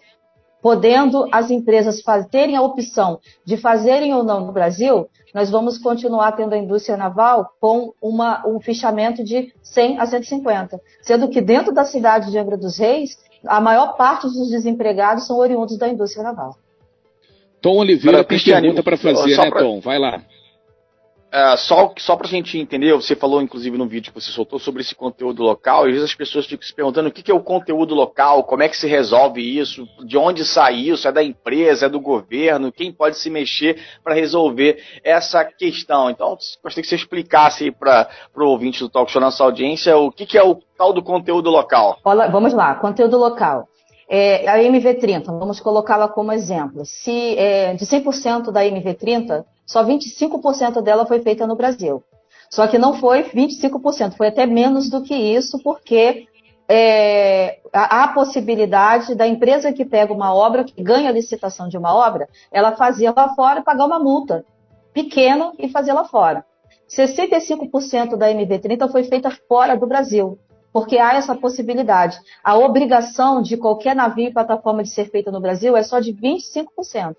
podendo 0.65 1.27
as 1.31 1.51
empresas 1.51 2.01
terem 2.31 2.55
a 2.55 2.61
opção 2.63 3.19
de 3.45 3.55
fazerem 3.55 4.15
ou 4.15 4.23
não 4.23 4.47
no 4.47 4.51
Brasil, 4.51 5.07
nós 5.31 5.51
vamos 5.51 5.77
continuar 5.77 6.31
tendo 6.31 6.53
a 6.53 6.57
indústria 6.57 6.97
naval 6.97 7.51
com 7.61 7.93
uma, 8.01 8.47
um 8.47 8.59
fichamento 8.59 9.23
de 9.23 9.53
100 9.61 9.99
a 9.99 10.07
150. 10.07 10.81
Sendo 11.03 11.29
que 11.29 11.39
dentro 11.39 11.71
da 11.71 11.85
cidade 11.85 12.31
de 12.31 12.39
Angra 12.39 12.57
dos 12.57 12.79
Reis, 12.79 13.15
a 13.47 13.61
maior 13.61 13.95
parte 13.95 14.27
dos 14.27 14.49
desempregados 14.49 15.25
são 15.25 15.37
oriundos 15.37 15.77
da 15.77 15.87
indústria 15.87 16.23
naval. 16.23 16.57
Tom 17.61 17.77
Oliveira 17.77 18.23
tem 18.23 18.39
pergunta 18.39 18.83
para 18.83 18.97
fazer, 18.97 19.37
né, 19.37 19.49
pra... 19.49 19.59
Tom? 19.61 19.79
Vai 19.79 19.97
lá. 19.97 20.21
Uh, 21.33 21.57
só 21.57 21.93
só 21.97 22.15
para 22.15 22.27
a 22.27 22.29
gente 22.29 22.57
entender, 22.57 22.93
você 22.93 23.13
falou 23.13 23.41
inclusive 23.41 23.77
no 23.77 23.87
vídeo 23.87 24.13
que 24.13 24.21
você 24.21 24.31
soltou 24.31 24.57
sobre 24.57 24.81
esse 24.81 24.95
conteúdo 24.95 25.43
local, 25.43 25.85
e 25.85 25.89
às 25.89 25.95
vezes 25.95 26.09
as 26.11 26.15
pessoas 26.15 26.45
ficam 26.45 26.65
se 26.65 26.73
perguntando 26.73 27.09
o 27.09 27.11
que, 27.11 27.21
que 27.21 27.31
é 27.31 27.33
o 27.33 27.43
conteúdo 27.43 27.93
local, 27.93 28.43
como 28.43 28.63
é 28.63 28.69
que 28.69 28.77
se 28.77 28.87
resolve 28.87 29.41
isso, 29.41 29.85
de 30.05 30.17
onde 30.17 30.45
sai 30.45 30.75
isso, 30.75 31.07
é 31.07 31.11
da 31.11 31.21
empresa, 31.21 31.87
é 31.87 31.89
do 31.89 31.99
governo, 31.99 32.71
quem 32.71 32.89
pode 32.89 33.17
se 33.17 33.29
mexer 33.29 33.81
para 34.01 34.13
resolver 34.13 34.81
essa 35.03 35.43
questão. 35.43 36.09
Então, 36.09 36.37
gostaria 36.63 36.81
que 36.81 36.87
você 36.87 36.95
explicasse 36.95 37.69
para 37.69 38.07
o 38.37 38.45
ouvinte 38.45 38.79
do 38.79 38.87
Talk 38.87 39.11
Show, 39.11 39.21
nossa 39.21 39.43
audiência, 39.43 39.97
o 39.97 40.11
que, 40.11 40.25
que 40.25 40.37
é 40.37 40.43
o 40.43 40.57
tal 40.77 40.93
do 40.93 41.03
conteúdo 41.03 41.49
local. 41.49 41.97
Olá, 42.03 42.27
vamos 42.27 42.53
lá, 42.53 42.75
conteúdo 42.75 43.17
local. 43.17 43.67
É, 44.07 44.47
a 44.47 44.59
MV30, 44.59 45.25
vamos 45.25 45.59
colocá-la 45.59 46.07
como 46.07 46.31
exemplo. 46.31 46.85
Se 46.85 47.37
é, 47.37 47.73
de 47.73 47.85
100% 47.85 48.51
da 48.51 48.63
MV30, 48.63 49.43
só 49.65 49.83
25% 49.83 50.81
dela 50.81 51.05
foi 51.05 51.21
feita 51.21 51.47
no 51.47 51.55
Brasil. 51.55 52.03
Só 52.49 52.67
que 52.67 52.77
não 52.77 52.93
foi 52.93 53.23
25%, 53.23 54.15
foi 54.15 54.27
até 54.27 54.45
menos 54.45 54.89
do 54.89 55.01
que 55.01 55.15
isso, 55.15 55.57
porque 55.63 56.27
é, 56.69 57.59
há 57.73 58.03
a 58.03 58.07
possibilidade 58.09 59.15
da 59.15 59.27
empresa 59.27 59.73
que 59.73 59.83
pega 59.83 60.13
uma 60.13 60.33
obra, 60.33 60.63
que 60.63 60.81
ganha 60.81 61.09
a 61.09 61.13
licitação 61.13 61.67
de 61.67 61.77
uma 61.77 61.93
obra, 61.93 62.29
ela 62.51 62.75
fazia 62.75 63.13
lá 63.15 63.33
fora 63.35 63.61
pagar 63.61 63.85
uma 63.85 63.99
multa 63.99 64.45
pequena 64.93 65.51
e 65.57 65.67
fazer 65.69 65.93
lá 65.93 66.05
fora. 66.05 66.45
65% 66.89 68.15
da 68.15 68.29
MV30 68.29 68.91
foi 68.91 69.03
feita 69.03 69.31
fora 69.47 69.75
do 69.75 69.87
Brasil 69.87 70.37
porque 70.75 70.97
há 70.97 71.13
essa 71.13 71.33
possibilidade. 71.33 72.19
A 72.43 72.57
obrigação 72.57 73.41
de 73.41 73.55
qualquer 73.55 73.95
navio 73.95 74.27
e 74.27 74.33
plataforma 74.33 74.83
de 74.83 74.89
ser 74.89 75.09
feita 75.09 75.31
no 75.31 75.39
Brasil 75.39 75.77
é 75.77 75.81
só 75.81 76.01
de 76.01 76.11
25%. 76.11 77.15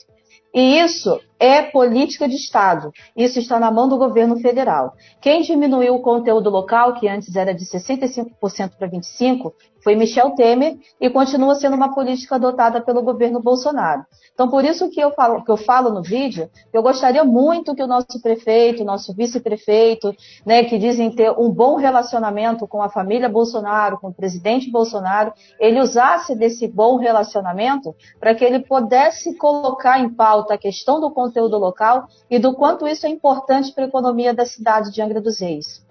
E 0.52 0.78
isso 0.78 1.18
é 1.38 1.62
política 1.62 2.28
de 2.28 2.36
Estado. 2.36 2.90
Isso 3.16 3.38
está 3.38 3.58
na 3.58 3.70
mão 3.70 3.88
do 3.88 3.98
governo 3.98 4.38
federal. 4.38 4.94
Quem 5.20 5.42
diminuiu 5.42 5.94
o 5.94 6.02
conteúdo 6.02 6.50
local, 6.50 6.94
que 6.94 7.08
antes 7.08 7.34
era 7.34 7.54
de 7.54 7.64
65% 7.64 8.30
para 8.78 8.88
25%, 8.88 9.52
foi 9.86 9.94
Michel 9.94 10.32
Temer 10.32 10.76
e 11.00 11.08
continua 11.08 11.54
sendo 11.54 11.76
uma 11.76 11.94
política 11.94 12.34
adotada 12.34 12.80
pelo 12.80 13.02
governo 13.02 13.40
Bolsonaro. 13.40 14.04
Então, 14.34 14.50
por 14.50 14.64
isso 14.64 14.90
que 14.90 14.98
eu 14.98 15.12
falo, 15.12 15.44
que 15.44 15.50
eu 15.50 15.56
falo 15.56 15.90
no 15.90 16.02
vídeo, 16.02 16.50
eu 16.72 16.82
gostaria 16.82 17.22
muito 17.24 17.72
que 17.72 17.84
o 17.84 17.86
nosso 17.86 18.20
prefeito, 18.20 18.84
nosso 18.84 19.14
vice-prefeito, 19.14 20.12
né, 20.44 20.64
que 20.64 20.76
dizem 20.76 21.14
ter 21.14 21.30
um 21.38 21.48
bom 21.50 21.76
relacionamento 21.76 22.66
com 22.66 22.82
a 22.82 22.88
família 22.88 23.28
Bolsonaro, 23.28 24.00
com 24.00 24.08
o 24.08 24.12
presidente 24.12 24.72
Bolsonaro, 24.72 25.32
ele 25.60 25.80
usasse 25.80 26.34
desse 26.34 26.66
bom 26.66 26.96
relacionamento 26.96 27.94
para 28.18 28.34
que 28.34 28.44
ele 28.44 28.58
pudesse 28.58 29.36
colocar 29.36 30.00
em 30.00 30.08
pauta 30.08 30.54
a 30.54 30.58
questão 30.58 31.00
do 31.00 31.12
conteúdo 31.26 31.58
local 31.58 32.08
e 32.30 32.38
do 32.38 32.54
quanto 32.54 32.86
isso 32.86 33.06
é 33.06 33.08
importante 33.08 33.72
para 33.72 33.84
a 33.84 33.88
economia 33.88 34.32
da 34.34 34.46
cidade 34.46 34.92
de 34.92 35.02
Angra 35.02 35.20
dos 35.20 35.40
Reis. 35.40 35.84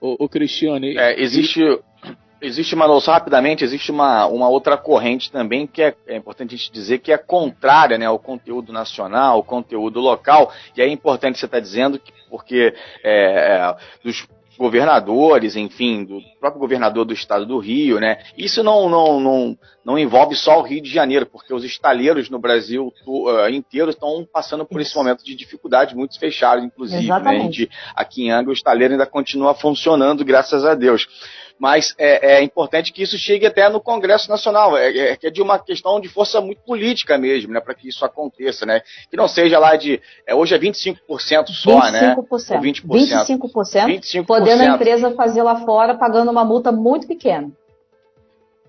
O, 0.00 0.24
o 0.24 0.28
Cristiane, 0.28 0.96
é, 0.96 1.20
existe 1.20 1.60
existe 2.40 2.74
uma 2.74 3.00
só 3.00 3.12
rapidamente, 3.12 3.64
existe 3.64 3.90
uma, 3.90 4.26
uma 4.26 4.48
outra 4.48 4.76
corrente 4.76 5.32
também 5.32 5.66
que 5.66 5.82
é, 5.82 5.94
é, 6.06 6.16
importante 6.16 6.54
a 6.54 6.58
gente 6.58 6.70
dizer 6.70 6.98
que 6.98 7.10
é 7.10 7.16
contrária 7.16 7.96
né, 7.96 8.06
ao 8.06 8.18
conteúdo 8.18 8.72
nacional, 8.72 9.36
ao 9.36 9.42
conteúdo 9.42 9.98
local, 10.00 10.52
e 10.76 10.82
é 10.82 10.88
importante 10.88 11.38
você 11.38 11.46
estar 11.46 11.56
tá 11.56 11.62
dizendo 11.62 11.98
que, 11.98 12.12
porque 12.28 12.74
é, 13.02 13.12
é, 13.12 13.76
dos 14.02 14.26
governadores, 14.56 15.56
enfim, 15.56 16.04
do 16.04 16.20
próprio 16.40 16.60
governador 16.60 17.04
do 17.04 17.12
estado 17.14 17.44
do 17.46 17.58
Rio, 17.58 17.98
né? 17.98 18.18
Isso 18.36 18.62
não, 18.62 18.88
não, 18.88 19.20
não, 19.20 19.58
não 19.84 19.98
envolve 19.98 20.34
só 20.34 20.60
o 20.60 20.62
Rio 20.62 20.82
de 20.82 20.90
Janeiro, 20.90 21.26
porque 21.26 21.52
os 21.52 21.64
estaleiros 21.64 22.30
no 22.30 22.38
Brasil 22.38 22.92
uh, 23.06 23.48
inteiro 23.48 23.90
estão 23.90 24.26
passando 24.32 24.64
por 24.64 24.80
Isso. 24.80 24.90
esse 24.90 24.96
momento 24.96 25.24
de 25.24 25.34
dificuldade, 25.34 25.96
muitos 25.96 26.16
fechados, 26.16 26.64
inclusive. 26.64 27.08
Né? 27.08 27.40
Gente, 27.40 27.70
aqui 27.94 28.24
em 28.24 28.30
Angra 28.30 28.50
o 28.50 28.54
estaleiro 28.54 28.94
ainda 28.94 29.06
continua 29.06 29.54
funcionando, 29.54 30.24
graças 30.24 30.64
a 30.64 30.74
Deus 30.74 31.06
mas 31.58 31.94
é, 31.98 32.36
é, 32.36 32.42
importante 32.42 32.92
que 32.92 33.02
isso 33.02 33.16
chegue 33.16 33.46
até 33.46 33.68
no 33.68 33.80
Congresso 33.80 34.28
Nacional, 34.28 34.76
é, 34.76 34.90
é, 34.90 35.18
é 35.22 35.30
de 35.30 35.40
uma 35.40 35.58
questão 35.58 36.00
de 36.00 36.08
força 36.08 36.40
muito 36.40 36.62
política 36.62 37.16
mesmo, 37.16 37.52
né, 37.52 37.60
para 37.60 37.74
que 37.74 37.88
isso 37.88 38.04
aconteça, 38.04 38.66
né, 38.66 38.82
que 39.10 39.16
não 39.16 39.28
seja 39.28 39.58
lá 39.58 39.76
de, 39.76 40.00
é, 40.26 40.34
hoje 40.34 40.54
é 40.54 40.58
25% 40.58 40.96
só, 41.48 41.80
25%, 41.80 41.92
né, 41.92 42.16
20%, 42.16 42.60
25%, 42.60 43.86
25%, 43.86 44.26
podendo 44.26 44.62
a 44.62 44.66
empresa 44.66 45.10
fazer 45.12 45.42
lá 45.42 45.64
fora 45.64 45.94
pagando 45.94 46.30
uma 46.30 46.44
multa 46.44 46.72
muito 46.72 47.06
pequena. 47.06 47.50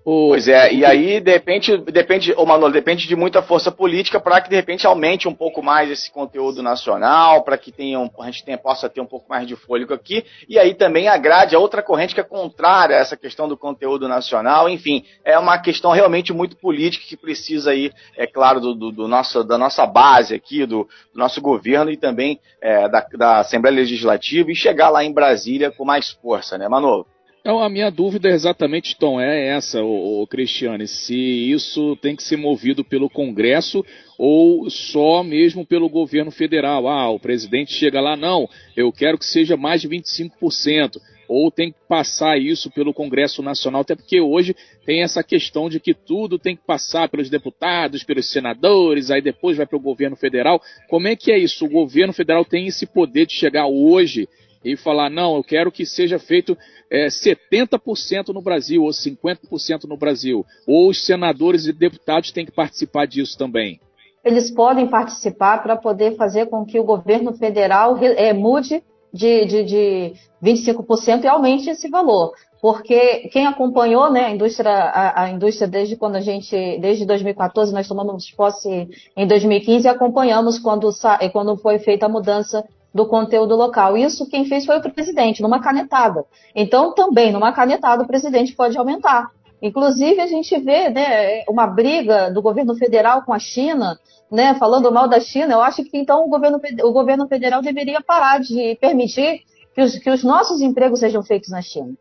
Pois 0.08 0.46
é, 0.46 0.72
e 0.72 0.84
aí 0.84 1.20
depende, 1.20 1.78
depende, 1.78 2.32
ô 2.36 2.46
Manolo, 2.46 2.72
depende 2.72 3.08
de 3.08 3.16
muita 3.16 3.42
força 3.42 3.72
política 3.72 4.20
para 4.20 4.40
que 4.40 4.48
de 4.48 4.54
repente 4.54 4.86
aumente 4.86 5.26
um 5.26 5.34
pouco 5.34 5.60
mais 5.60 5.90
esse 5.90 6.12
conteúdo 6.12 6.62
nacional, 6.62 7.42
para 7.42 7.58
que 7.58 7.72
tenha 7.72 7.98
a 7.98 8.26
gente 8.26 8.44
tenha, 8.44 8.56
possa 8.56 8.88
ter 8.88 9.00
um 9.00 9.06
pouco 9.06 9.28
mais 9.28 9.48
de 9.48 9.56
fôlego 9.56 9.92
aqui, 9.92 10.24
e 10.48 10.60
aí 10.60 10.74
também 10.74 11.08
agrade 11.08 11.56
a 11.56 11.58
outra 11.58 11.82
corrente 11.82 12.14
que 12.14 12.20
é 12.20 12.22
contrária 12.22 12.94
a 12.94 13.00
essa 13.00 13.16
questão 13.16 13.48
do 13.48 13.56
conteúdo 13.56 14.06
nacional, 14.06 14.68
enfim, 14.68 15.04
é 15.24 15.36
uma 15.36 15.58
questão 15.58 15.90
realmente 15.90 16.32
muito 16.32 16.56
política 16.56 17.04
que 17.04 17.16
precisa 17.16 17.72
aí, 17.72 17.90
é 18.16 18.28
claro, 18.28 18.60
do, 18.60 18.74
do, 18.76 18.92
do 18.92 19.08
nosso, 19.08 19.42
da 19.42 19.58
nossa 19.58 19.84
base 19.86 20.36
aqui, 20.36 20.64
do, 20.64 20.84
do 21.12 21.18
nosso 21.18 21.40
governo 21.40 21.90
e 21.90 21.96
também 21.96 22.38
é, 22.62 22.88
da, 22.88 23.04
da 23.12 23.38
Assembleia 23.40 23.74
Legislativa 23.74 24.52
e 24.52 24.54
chegar 24.54 24.88
lá 24.88 25.02
em 25.02 25.12
Brasília 25.12 25.72
com 25.72 25.84
mais 25.84 26.12
força, 26.12 26.56
né, 26.56 26.68
Manolo? 26.68 27.08
Então, 27.46 27.60
a 27.60 27.68
minha 27.68 27.90
dúvida 27.90 28.28
é 28.28 28.32
exatamente, 28.32 28.96
Tom, 28.96 29.20
é 29.20 29.46
essa, 29.46 29.80
o 29.80 30.26
Cristiane, 30.26 30.88
se 30.88 31.14
isso 31.14 31.94
tem 32.02 32.16
que 32.16 32.24
ser 32.24 32.36
movido 32.36 32.84
pelo 32.84 33.08
Congresso 33.08 33.84
ou 34.18 34.68
só 34.68 35.22
mesmo 35.22 35.64
pelo 35.64 35.88
governo 35.88 36.32
federal. 36.32 36.88
Ah, 36.88 37.08
o 37.08 37.20
presidente 37.20 37.72
chega 37.72 38.00
lá, 38.00 38.16
não, 38.16 38.48
eu 38.76 38.90
quero 38.90 39.16
que 39.16 39.24
seja 39.24 39.56
mais 39.56 39.80
de 39.80 39.88
25%. 39.88 41.00
Ou 41.28 41.48
tem 41.48 41.70
que 41.70 41.78
passar 41.88 42.36
isso 42.36 42.68
pelo 42.68 42.92
Congresso 42.92 43.40
Nacional, 43.42 43.82
até 43.82 43.94
porque 43.94 44.20
hoje 44.20 44.52
tem 44.84 45.04
essa 45.04 45.22
questão 45.22 45.68
de 45.68 45.78
que 45.78 45.94
tudo 45.94 46.40
tem 46.40 46.56
que 46.56 46.66
passar 46.66 47.08
pelos 47.08 47.30
deputados, 47.30 48.02
pelos 48.02 48.28
senadores, 48.28 49.08
aí 49.08 49.22
depois 49.22 49.56
vai 49.56 49.66
para 49.66 49.76
o 49.76 49.80
governo 49.80 50.16
federal. 50.16 50.60
Como 50.88 51.06
é 51.06 51.14
que 51.14 51.30
é 51.30 51.38
isso? 51.38 51.64
O 51.64 51.70
governo 51.70 52.12
federal 52.12 52.44
tem 52.44 52.66
esse 52.66 52.86
poder 52.86 53.24
de 53.24 53.34
chegar 53.34 53.68
hoje 53.68 54.28
e 54.66 54.76
falar, 54.76 55.08
não, 55.08 55.36
eu 55.36 55.44
quero 55.44 55.70
que 55.70 55.86
seja 55.86 56.18
feito 56.18 56.58
é, 56.90 57.06
70% 57.06 58.28
no 58.34 58.42
Brasil 58.42 58.82
ou 58.82 58.90
50% 58.90 59.84
no 59.84 59.96
Brasil. 59.96 60.44
Ou 60.66 60.88
os 60.88 61.06
senadores 61.06 61.66
e 61.66 61.72
deputados 61.72 62.32
têm 62.32 62.44
que 62.44 62.52
participar 62.52 63.06
disso 63.06 63.38
também. 63.38 63.80
Eles 64.24 64.50
podem 64.50 64.88
participar 64.88 65.62
para 65.62 65.76
poder 65.76 66.16
fazer 66.16 66.46
com 66.46 66.64
que 66.64 66.80
o 66.80 66.84
governo 66.84 67.32
federal 67.32 67.96
é, 67.98 68.32
mude 68.32 68.82
de, 69.12 69.44
de, 69.44 69.64
de 69.64 70.12
25% 70.42 71.22
e 71.22 71.28
aumente 71.28 71.70
esse 71.70 71.88
valor. 71.88 72.32
Porque 72.60 73.28
quem 73.28 73.46
acompanhou 73.46 74.10
né, 74.10 74.24
a, 74.24 74.30
indústria, 74.30 74.70
a, 74.70 75.22
a, 75.22 75.30
indústria 75.30 75.68
desde 75.68 75.94
quando 75.94 76.16
a 76.16 76.20
gente, 76.20 76.56
desde 76.80 77.06
2014, 77.06 77.72
nós 77.72 77.86
tomamos 77.86 78.28
posse 78.32 78.88
em 79.16 79.26
2015 79.28 79.86
e 79.86 79.88
acompanhamos 79.88 80.58
quando, 80.58 80.90
quando 81.32 81.56
foi 81.56 81.78
feita 81.78 82.06
a 82.06 82.08
mudança 82.08 82.64
do 82.96 83.06
conteúdo 83.06 83.54
local. 83.54 83.96
Isso 83.96 84.28
quem 84.28 84.46
fez 84.46 84.64
foi 84.64 84.78
o 84.78 84.80
presidente, 84.80 85.42
numa 85.42 85.60
canetada. 85.60 86.24
Então, 86.54 86.94
também, 86.94 87.30
numa 87.30 87.52
canetada, 87.52 88.02
o 88.02 88.06
presidente 88.06 88.56
pode 88.56 88.76
aumentar. 88.76 89.30
Inclusive, 89.60 90.20
a 90.20 90.26
gente 90.26 90.58
vê 90.58 90.88
né, 90.88 91.44
uma 91.48 91.66
briga 91.66 92.30
do 92.30 92.40
governo 92.40 92.74
federal 92.74 93.22
com 93.22 93.32
a 93.32 93.38
China, 93.38 93.98
né, 94.32 94.54
falando 94.54 94.90
mal 94.90 95.06
da 95.08 95.20
China. 95.20 95.52
Eu 95.52 95.60
acho 95.60 95.84
que 95.84 95.98
então 95.98 96.24
o 96.24 96.28
governo, 96.28 96.58
o 96.84 96.92
governo 96.92 97.28
federal 97.28 97.60
deveria 97.60 98.00
parar 98.00 98.40
de 98.40 98.76
permitir 98.80 99.42
que 99.74 99.82
os, 99.82 99.98
que 99.98 100.10
os 100.10 100.24
nossos 100.24 100.60
empregos 100.62 101.00
sejam 101.00 101.22
feitos 101.22 101.50
na 101.50 101.60
China. 101.60 101.94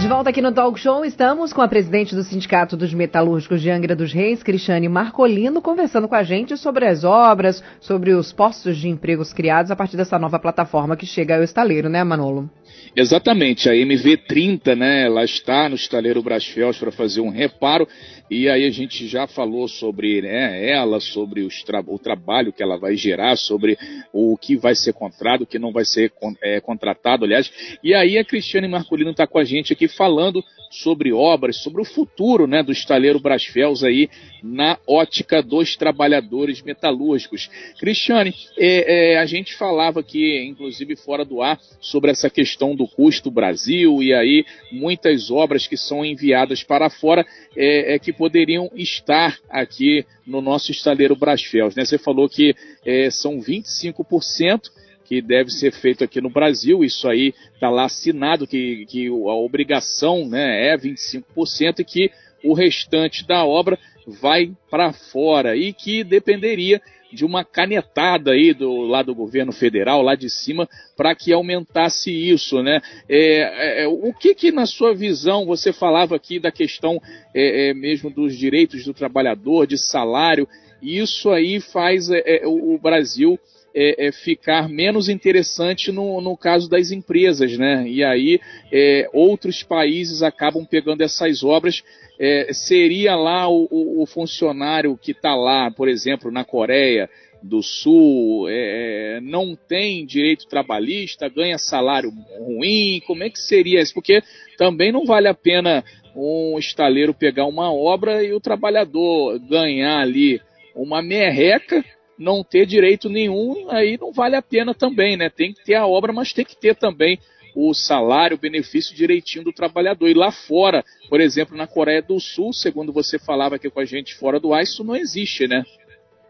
De 0.00 0.08
volta 0.08 0.28
aqui 0.28 0.42
no 0.42 0.52
Talk 0.52 0.78
Show, 0.78 1.04
estamos 1.04 1.54
com 1.54 1.62
a 1.62 1.68
presidente 1.68 2.14
do 2.14 2.22
Sindicato 2.22 2.76
dos 2.76 2.92
Metalúrgicos 2.92 3.62
de 3.62 3.70
Angra 3.70 3.96
dos 3.96 4.12
Reis, 4.12 4.42
Cristiane 4.42 4.88
Marcolino, 4.88 5.62
conversando 5.62 6.06
com 6.06 6.14
a 6.14 6.22
gente 6.22 6.56
sobre 6.56 6.86
as 6.86 7.02
obras, 7.02 7.64
sobre 7.80 8.12
os 8.12 8.30
postos 8.30 8.76
de 8.76 8.88
empregos 8.88 9.32
criados 9.32 9.70
a 9.70 9.76
partir 9.76 9.96
dessa 9.96 10.18
nova 10.18 10.38
plataforma 10.38 10.96
que 10.96 11.06
chega 11.06 11.36
ao 11.36 11.42
estaleiro, 11.42 11.88
né, 11.88 12.04
Manolo? 12.04 12.48
Exatamente, 12.94 13.68
a 13.68 13.72
MV30, 13.72 14.76
né, 14.76 15.06
ela 15.06 15.24
está 15.24 15.68
no 15.68 15.74
estaleiro 15.74 16.22
Brasfels 16.22 16.78
para 16.78 16.92
fazer 16.92 17.20
um 17.20 17.30
reparo 17.30 17.88
e 18.30 18.48
aí 18.48 18.64
a 18.64 18.70
gente 18.70 19.06
já 19.06 19.26
falou 19.26 19.68
sobre 19.68 20.22
né, 20.22 20.68
ela, 20.68 21.00
sobre 21.00 21.46
tra 21.64 21.82
o 21.86 21.98
trabalho 21.98 22.52
que 22.52 22.62
ela 22.62 22.76
vai 22.76 22.96
gerar, 22.96 23.36
sobre 23.36 23.78
o 24.12 24.36
que 24.36 24.56
vai 24.56 24.74
ser 24.74 24.92
contratado, 24.92 25.44
o 25.44 25.46
que 25.46 25.58
não 25.58 25.72
vai 25.72 25.84
ser 25.84 26.12
é, 26.42 26.60
contratado, 26.60 27.24
aliás. 27.24 27.50
E 27.82 27.94
aí 27.94 28.18
a 28.18 28.24
Cristiane 28.24 28.68
Marcolino 28.68 29.10
está 29.10 29.26
com 29.26 29.38
a 29.38 29.44
gente 29.44 29.72
aqui 29.72 29.86
falando 29.86 30.44
sobre 30.70 31.12
obras, 31.12 31.56
sobre 31.56 31.80
o 31.80 31.84
futuro 31.84 32.46
né, 32.46 32.62
do 32.62 32.72
estaleiro 32.72 33.20
Brasfels 33.20 33.84
aí 33.84 34.08
na 34.42 34.78
ótica 34.86 35.42
dos 35.42 35.76
trabalhadores 35.76 36.62
metalúrgicos. 36.62 37.48
Cristiane, 37.78 38.34
é, 38.58 39.14
é, 39.14 39.18
a 39.18 39.26
gente 39.26 39.54
falava 39.54 40.00
aqui, 40.00 40.44
inclusive 40.44 40.96
fora 40.96 41.24
do 41.24 41.42
ar, 41.42 41.58
sobre 41.80 42.10
essa 42.10 42.28
questão 42.28 42.74
do 42.74 42.86
custo 42.86 43.30
Brasil 43.30 44.02
e 44.02 44.12
aí 44.12 44.44
muitas 44.70 45.30
obras 45.30 45.66
que 45.66 45.76
são 45.76 46.04
enviadas 46.04 46.62
para 46.62 46.90
fora 46.90 47.24
é, 47.56 47.94
é 47.94 47.98
que 47.98 48.12
poderiam 48.16 48.70
estar 48.74 49.38
aqui 49.48 50.04
no 50.26 50.40
nosso 50.40 50.70
estaleiro 50.70 51.16
Brasfels. 51.16 51.74
Né? 51.74 51.84
Você 51.84 51.98
falou 51.98 52.28
que 52.28 52.54
é, 52.84 53.10
são 53.10 53.38
25% 53.40 54.70
que 55.04 55.22
deve 55.22 55.50
ser 55.50 55.72
feito 55.72 56.02
aqui 56.02 56.20
no 56.20 56.30
Brasil. 56.30 56.82
Isso 56.82 57.08
aí 57.08 57.32
está 57.54 57.70
lá 57.70 57.84
assinado 57.84 58.46
que, 58.46 58.84
que 58.86 59.06
a 59.06 59.34
obrigação 59.34 60.28
né, 60.28 60.72
é 60.72 60.76
25% 60.76 61.80
e 61.80 61.84
que 61.84 62.10
o 62.44 62.52
restante 62.52 63.26
da 63.26 63.44
obra 63.44 63.78
vai 64.06 64.52
para 64.70 64.92
fora 64.92 65.56
e 65.56 65.72
que 65.72 66.04
dependeria 66.04 66.80
de 67.12 67.24
uma 67.24 67.44
canetada 67.44 68.32
aí 68.32 68.52
do 68.52 68.82
lado 68.82 69.06
do 69.06 69.14
governo 69.14 69.52
federal, 69.52 70.02
lá 70.02 70.14
de 70.14 70.28
cima, 70.28 70.68
para 70.96 71.14
que 71.14 71.32
aumentasse 71.32 72.10
isso, 72.10 72.62
né? 72.62 72.80
É, 73.08 73.82
é, 73.82 73.88
o 73.88 74.12
que 74.12 74.34
que 74.34 74.52
na 74.52 74.66
sua 74.66 74.94
visão 74.94 75.46
você 75.46 75.72
falava 75.72 76.14
aqui 76.16 76.38
da 76.38 76.50
questão 76.50 77.00
é, 77.34 77.70
é 77.70 77.74
mesmo 77.74 78.10
dos 78.10 78.36
direitos 78.36 78.84
do 78.84 78.92
trabalhador, 78.92 79.66
de 79.66 79.78
salário? 79.78 80.48
Isso 80.82 81.30
aí 81.30 81.60
faz 81.60 82.10
é, 82.10 82.22
é, 82.26 82.46
o 82.46 82.78
Brasil 82.78 83.38
é, 83.78 84.06
é, 84.06 84.12
ficar 84.12 84.70
menos 84.70 85.10
interessante 85.10 85.92
no, 85.92 86.18
no 86.22 86.34
caso 86.34 86.66
das 86.66 86.90
empresas, 86.90 87.58
né? 87.58 87.86
E 87.86 88.02
aí 88.02 88.40
é, 88.72 89.06
outros 89.12 89.62
países 89.62 90.22
acabam 90.22 90.64
pegando 90.64 91.02
essas 91.02 91.44
obras. 91.44 91.84
É, 92.18 92.50
seria 92.54 93.14
lá 93.14 93.46
o, 93.46 94.02
o 94.02 94.06
funcionário 94.06 94.96
que 94.96 95.10
está 95.10 95.34
lá, 95.34 95.70
por 95.70 95.86
exemplo, 95.86 96.30
na 96.30 96.42
Coreia 96.42 97.10
do 97.42 97.62
Sul, 97.62 98.46
é, 98.48 99.20
não 99.22 99.54
tem 99.54 100.06
direito 100.06 100.48
trabalhista, 100.48 101.28
ganha 101.28 101.58
salário 101.58 102.10
ruim, 102.38 103.02
como 103.06 103.22
é 103.22 103.28
que 103.28 103.38
seria 103.38 103.82
isso? 103.82 103.92
Porque 103.92 104.22
também 104.56 104.90
não 104.90 105.04
vale 105.04 105.28
a 105.28 105.34
pena 105.34 105.84
um 106.16 106.58
estaleiro 106.58 107.12
pegar 107.12 107.44
uma 107.44 107.70
obra 107.70 108.24
e 108.24 108.32
o 108.32 108.40
trabalhador 108.40 109.38
ganhar 109.38 110.00
ali 110.00 110.40
uma 110.74 111.02
merreca 111.02 111.84
não 112.18 112.42
ter 112.42 112.66
direito 112.66 113.08
nenhum, 113.08 113.70
aí 113.70 113.98
não 113.98 114.12
vale 114.12 114.36
a 114.36 114.42
pena 114.42 114.74
também, 114.74 115.16
né? 115.16 115.28
Tem 115.28 115.52
que 115.52 115.64
ter 115.64 115.74
a 115.74 115.86
obra, 115.86 116.12
mas 116.12 116.32
tem 116.32 116.44
que 116.44 116.56
ter 116.56 116.74
também 116.74 117.18
o 117.54 117.72
salário, 117.72 118.36
o 118.36 118.40
benefício 118.40 118.94
direitinho 118.94 119.44
do 119.44 119.52
trabalhador. 119.52 120.08
E 120.08 120.14
lá 120.14 120.30
fora, 120.30 120.84
por 121.08 121.20
exemplo, 121.20 121.56
na 121.56 121.66
Coreia 121.66 122.02
do 122.02 122.20
Sul, 122.20 122.52
segundo 122.52 122.92
você 122.92 123.18
falava 123.18 123.56
aqui 123.56 123.70
com 123.70 123.80
a 123.80 123.84
gente 123.84 124.14
fora 124.14 124.38
do 124.38 124.52
ar, 124.52 124.62
isso 124.62 124.84
não 124.84 124.94
existe, 124.94 125.48
né? 125.48 125.64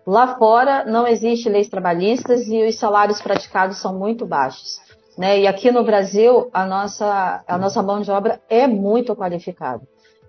Lá 0.07 0.39
fora 0.39 0.85
não 0.85 1.05
existe 1.07 1.49
leis 1.49 1.69
trabalhistas 1.69 2.47
e 2.47 2.63
os 2.65 2.79
salários 2.79 3.21
praticados 3.21 3.79
são 3.79 3.99
muito 3.99 4.25
baixos. 4.25 4.81
Né? 5.19 5.41
E 5.41 5.47
aqui 5.49 5.73
no 5.73 5.83
Brasil, 5.83 6.49
a 6.53 6.65
nossa, 6.65 7.43
a 7.49 7.59
nossa 7.59 7.83
mão 7.83 8.01
de 8.01 8.11
obra 8.11 8.41
é 8.49 8.69
muito 8.69 9.17
qualificada. 9.17 9.83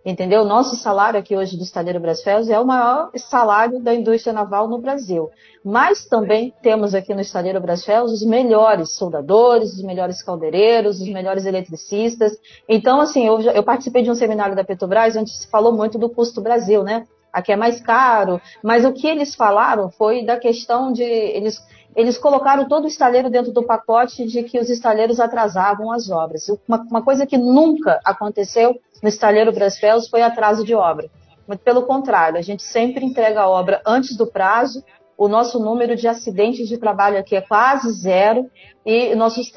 Entendeu? 0.08 0.46
Nosso 0.46 0.78
salário 0.78 1.20
aqui 1.20 1.36
hoje 1.36 1.58
do 1.58 1.64
Estaleiro 1.64 2.00
Brasfels 2.00 2.48
é 2.48 2.58
o 2.58 2.66
maior 2.66 3.12
salário 3.18 3.82
da 3.82 3.94
indústria 3.94 4.32
naval 4.32 4.66
no 4.66 4.78
Brasil. 4.78 5.30
Mas 5.66 6.06
também 6.06 6.54
temos 6.62 6.96
aqui 6.96 7.14
no 7.14 7.20
Estaleiro 7.20 7.60
Brasfels 7.60 8.14
os 8.14 8.24
melhores 8.26 8.94
soldadores, 8.94 9.74
os 9.74 9.84
melhores 9.84 10.22
caldeireiros, 10.22 11.02
os 11.02 11.10
melhores 11.10 11.46
eletricistas. 11.46 12.40
Então, 12.70 13.02
assim, 13.02 13.28
eu, 13.28 13.42
eu 13.42 13.62
participei 13.64 14.02
de 14.02 14.10
um 14.10 14.16
seminário 14.16 14.56
da 14.56 14.64
Petrobras 14.64 15.18
onde 15.18 15.30
se 15.30 15.46
falou 15.48 15.74
muito 15.74 15.98
do 15.98 16.10
custo 16.10 16.40
Brasil, 16.40 16.84
né? 16.84 17.06
Aqui 17.34 17.52
é 17.52 17.58
mais 17.58 17.82
caro, 17.82 18.40
mas 18.64 18.86
o 18.86 18.94
que 18.94 19.08
eles 19.08 19.36
falaram 19.36 19.92
foi 19.92 20.24
da 20.24 20.38
questão 20.38 20.94
de 20.94 21.04
eles 21.04 21.62
eles 21.98 22.16
colocaram 22.16 22.68
todo 22.68 22.84
o 22.84 22.88
estaleiro 22.88 23.28
dentro 23.28 23.52
do 23.52 23.64
pacote 23.64 24.24
de 24.28 24.44
que 24.44 24.60
os 24.60 24.70
estaleiros 24.70 25.20
atrasavam 25.20 25.92
as 25.92 26.12
obras. 26.12 26.48
Uma, 26.68 26.78
uma 26.84 27.02
coisa 27.02 27.26
que 27.26 27.40
nunca 27.40 28.00
aconteceu 28.06 28.80
no 29.02 29.10
estaleiro 29.10 29.52
Brasfels 29.52 30.08
foi 30.10 30.22
atraso 30.22 30.64
de 30.64 30.74
obra. 30.74 31.10
Muito 31.48 31.62
pelo 31.62 31.84
contrário, 31.84 32.38
a 32.38 32.42
gente 32.42 32.64
sempre 32.64 33.06
entrega 33.06 33.42
a 33.42 33.50
obra 33.50 33.82
antes 33.86 34.18
do 34.18 34.28
prazo, 34.28 34.84
o 35.18 35.28
nosso 35.28 35.60
número 35.60 35.96
de 35.96 36.08
acidentes 36.08 36.68
de 36.68 36.78
trabalho 36.78 37.18
aqui 37.18 37.36
é 37.36 37.42
quase 37.42 37.92
zero 37.92 38.50
e 38.86 39.16
nossos 39.16 39.52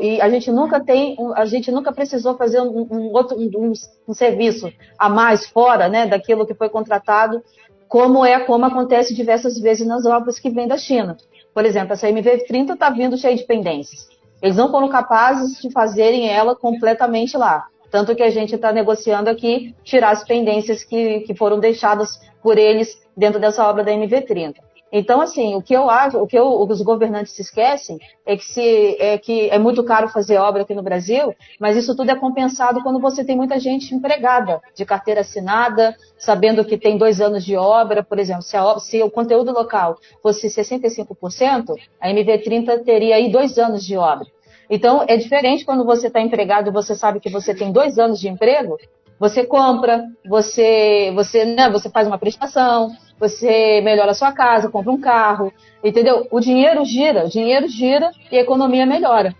e 0.00 0.20
a 0.20 0.28
gente 0.30 0.50
nunca 0.50 0.82
tem 0.82 1.14
a 1.34 1.44
gente 1.44 1.70
nunca 1.70 1.92
precisou 1.92 2.38
fazer 2.38 2.60
um, 2.62 2.88
um 2.90 3.12
outro 3.12 3.36
um, 3.36 3.72
um, 4.08 4.14
serviço 4.14 4.72
a 4.98 5.10
mais 5.10 5.46
fora 5.46 5.90
né 5.90 6.06
daquilo 6.06 6.46
que 6.46 6.54
foi 6.54 6.70
contratado 6.70 7.42
como 7.86 8.24
é 8.24 8.40
como 8.46 8.64
acontece 8.64 9.14
diversas 9.14 9.58
vezes 9.60 9.86
nas 9.86 10.06
obras 10.06 10.38
que 10.38 10.48
vêm 10.48 10.66
da 10.66 10.78
China 10.78 11.18
por 11.54 11.64
exemplo, 11.64 11.92
essa 11.92 12.08
MV30 12.08 12.74
está 12.74 12.90
vindo 12.90 13.16
cheia 13.16 13.36
de 13.36 13.44
pendências. 13.44 14.08
Eles 14.42 14.56
não 14.56 14.70
foram 14.70 14.88
capazes 14.88 15.60
de 15.60 15.70
fazerem 15.70 16.28
ela 16.28 16.56
completamente 16.56 17.36
lá. 17.36 17.68
Tanto 17.94 18.16
que 18.16 18.24
a 18.24 18.30
gente 18.30 18.56
está 18.56 18.72
negociando 18.72 19.30
aqui 19.30 19.72
tirar 19.84 20.10
as 20.10 20.24
pendências 20.24 20.82
que, 20.82 21.20
que 21.20 21.32
foram 21.32 21.60
deixadas 21.60 22.18
por 22.42 22.58
eles 22.58 23.00
dentro 23.16 23.38
dessa 23.38 23.64
obra 23.64 23.84
da 23.84 23.92
MV30. 23.92 24.56
Então, 24.90 25.20
assim, 25.20 25.54
o 25.54 25.62
que 25.62 25.74
eu 25.74 25.88
acho, 25.88 26.18
o 26.18 26.26
que 26.26 26.36
eu, 26.36 26.60
os 26.60 26.82
governantes 26.82 27.36
se 27.36 27.42
esquecem 27.42 28.00
é 28.26 28.36
que, 28.36 28.44
se, 28.46 28.96
é 28.98 29.16
que 29.16 29.48
é 29.48 29.60
muito 29.60 29.84
caro 29.84 30.08
fazer 30.08 30.38
obra 30.38 30.62
aqui 30.62 30.74
no 30.74 30.82
Brasil, 30.82 31.32
mas 31.60 31.76
isso 31.76 31.94
tudo 31.94 32.10
é 32.10 32.16
compensado 32.16 32.82
quando 32.82 32.98
você 32.98 33.24
tem 33.24 33.36
muita 33.36 33.60
gente 33.60 33.94
empregada, 33.94 34.60
de 34.74 34.84
carteira 34.84 35.20
assinada, 35.20 35.94
sabendo 36.18 36.64
que 36.64 36.76
tem 36.76 36.98
dois 36.98 37.20
anos 37.20 37.44
de 37.44 37.56
obra, 37.56 38.02
por 38.02 38.18
exemplo, 38.18 38.42
se, 38.42 38.56
se 38.80 39.00
o 39.04 39.10
conteúdo 39.10 39.52
local 39.52 39.98
fosse 40.20 40.48
65%, 40.48 41.76
a 42.00 42.08
MV30 42.08 42.82
teria 42.84 43.14
aí 43.14 43.30
dois 43.30 43.56
anos 43.56 43.86
de 43.86 43.96
obra. 43.96 44.26
Então, 44.70 45.04
é 45.06 45.16
diferente 45.16 45.64
quando 45.64 45.84
você 45.84 46.06
está 46.06 46.20
empregado 46.20 46.68
e 46.68 46.72
você 46.72 46.94
sabe 46.94 47.20
que 47.20 47.30
você 47.30 47.54
tem 47.54 47.72
dois 47.72 47.98
anos 47.98 48.20
de 48.20 48.28
emprego, 48.28 48.78
você 49.18 49.44
compra, 49.44 50.04
você, 50.26 51.12
você, 51.14 51.44
né, 51.44 51.70
você 51.70 51.88
faz 51.90 52.06
uma 52.06 52.18
prestação, 52.18 52.90
você 53.18 53.80
melhora 53.82 54.10
a 54.10 54.14
sua 54.14 54.32
casa, 54.32 54.68
compra 54.68 54.90
um 54.90 55.00
carro, 55.00 55.52
entendeu? 55.82 56.26
O 56.30 56.40
dinheiro 56.40 56.84
gira, 56.84 57.24
o 57.24 57.28
dinheiro 57.28 57.68
gira 57.68 58.10
e 58.30 58.36
a 58.36 58.40
economia 58.40 58.84
melhora. 58.84 59.34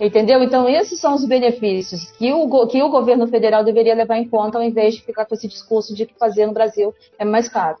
Entendeu? 0.00 0.42
Então, 0.42 0.68
esses 0.68 1.00
são 1.00 1.14
os 1.14 1.24
benefícios 1.24 2.12
que 2.12 2.32
o, 2.32 2.66
que 2.68 2.80
o 2.80 2.88
governo 2.88 3.26
federal 3.26 3.64
deveria 3.64 3.96
levar 3.96 4.16
em 4.16 4.28
conta, 4.28 4.56
ao 4.56 4.62
invés 4.62 4.94
de 4.94 5.02
ficar 5.02 5.24
com 5.24 5.34
esse 5.34 5.48
discurso 5.48 5.92
de 5.94 6.06
que 6.06 6.14
fazer 6.14 6.46
no 6.46 6.52
Brasil 6.52 6.94
é 7.18 7.24
mais 7.24 7.48
caro. 7.48 7.76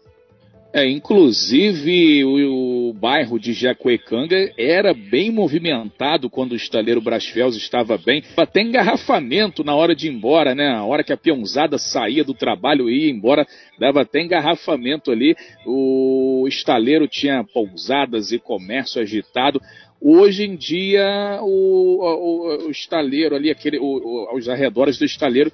É, 0.78 0.88
inclusive 0.88 2.24
o, 2.24 2.90
o, 2.90 2.92
bairro 2.92 3.36
de 3.36 3.52
Jacuecanga 3.52 4.52
era 4.56 4.94
bem 4.94 5.28
movimentado 5.28 6.30
quando 6.30 6.52
o 6.52 6.56
estaleiro 6.56 7.00
Brasfels 7.00 7.56
estava 7.56 7.98
bem. 7.98 8.22
Até 8.36 8.62
engarrafamento 8.62 9.64
na 9.64 9.74
hora 9.74 9.92
de 9.92 10.06
ir 10.06 10.12
embora, 10.12 10.54
né? 10.54 10.68
A 10.68 10.84
hora 10.84 11.02
que 11.02 11.12
a 11.12 11.16
peãozada 11.16 11.78
saía 11.78 12.22
do 12.22 12.32
trabalho 12.32 12.88
e 12.88 13.06
ia 13.06 13.10
embora, 13.10 13.44
dava 13.76 14.02
até 14.02 14.22
engarrafamento 14.22 15.10
ali. 15.10 15.34
O 15.66 16.46
estaleiro 16.46 17.08
tinha 17.08 17.42
pousadas 17.42 18.30
e 18.30 18.38
comércio 18.38 19.02
agitado. 19.02 19.60
Hoje 20.00 20.44
em 20.44 20.54
dia, 20.54 21.40
o, 21.42 21.98
o, 21.98 22.66
o 22.68 22.70
estaleiro 22.70 23.34
ali, 23.34 23.50
aquele, 23.50 23.80
os 23.80 24.48
arredores 24.48 24.96
do 24.96 25.04
estaleiro 25.04 25.50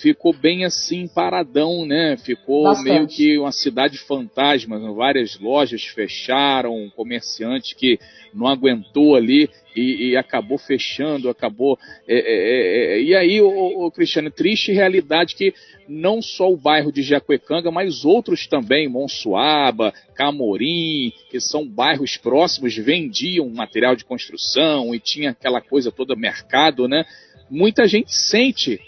ficou 0.00 0.32
bem 0.32 0.64
assim 0.64 1.08
paradão, 1.08 1.84
né? 1.84 2.16
Ficou 2.16 2.64
Bastante. 2.64 2.90
meio 2.90 3.06
que 3.06 3.38
uma 3.38 3.52
cidade 3.52 3.98
fantasma. 3.98 4.78
Várias 4.92 5.38
lojas 5.38 5.84
fecharam, 5.84 6.74
um 6.76 6.90
comerciante 6.90 7.74
que 7.74 7.98
não 8.32 8.46
aguentou 8.46 9.16
ali 9.16 9.50
e, 9.74 10.10
e 10.10 10.16
acabou 10.16 10.58
fechando, 10.58 11.28
acabou. 11.28 11.78
É, 12.06 12.16
é, 12.16 12.18
é, 12.18 12.98
é, 12.98 13.02
e 13.02 13.14
aí, 13.14 13.40
o, 13.40 13.86
o, 13.86 13.90
Cristiano, 13.90 14.30
triste 14.30 14.72
realidade 14.72 15.34
que 15.34 15.52
não 15.88 16.22
só 16.22 16.50
o 16.50 16.56
bairro 16.56 16.92
de 16.92 17.02
Jacuecanga, 17.02 17.70
mas 17.70 18.04
outros 18.04 18.46
também, 18.46 18.88
Monsuaba, 18.88 19.92
Camorim, 20.14 21.12
que 21.30 21.40
são 21.40 21.66
bairros 21.66 22.16
próximos, 22.16 22.76
vendiam 22.76 23.48
material 23.48 23.96
de 23.96 24.04
construção 24.04 24.94
e 24.94 25.00
tinha 25.00 25.30
aquela 25.30 25.60
coisa 25.60 25.90
toda 25.90 26.14
mercado, 26.14 26.86
né? 26.86 27.04
Muita 27.50 27.88
gente 27.88 28.14
sente 28.14 28.78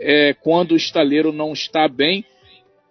é, 0.00 0.34
quando 0.34 0.72
o 0.72 0.76
estaleiro 0.76 1.32
não 1.32 1.52
está 1.52 1.86
bem, 1.86 2.24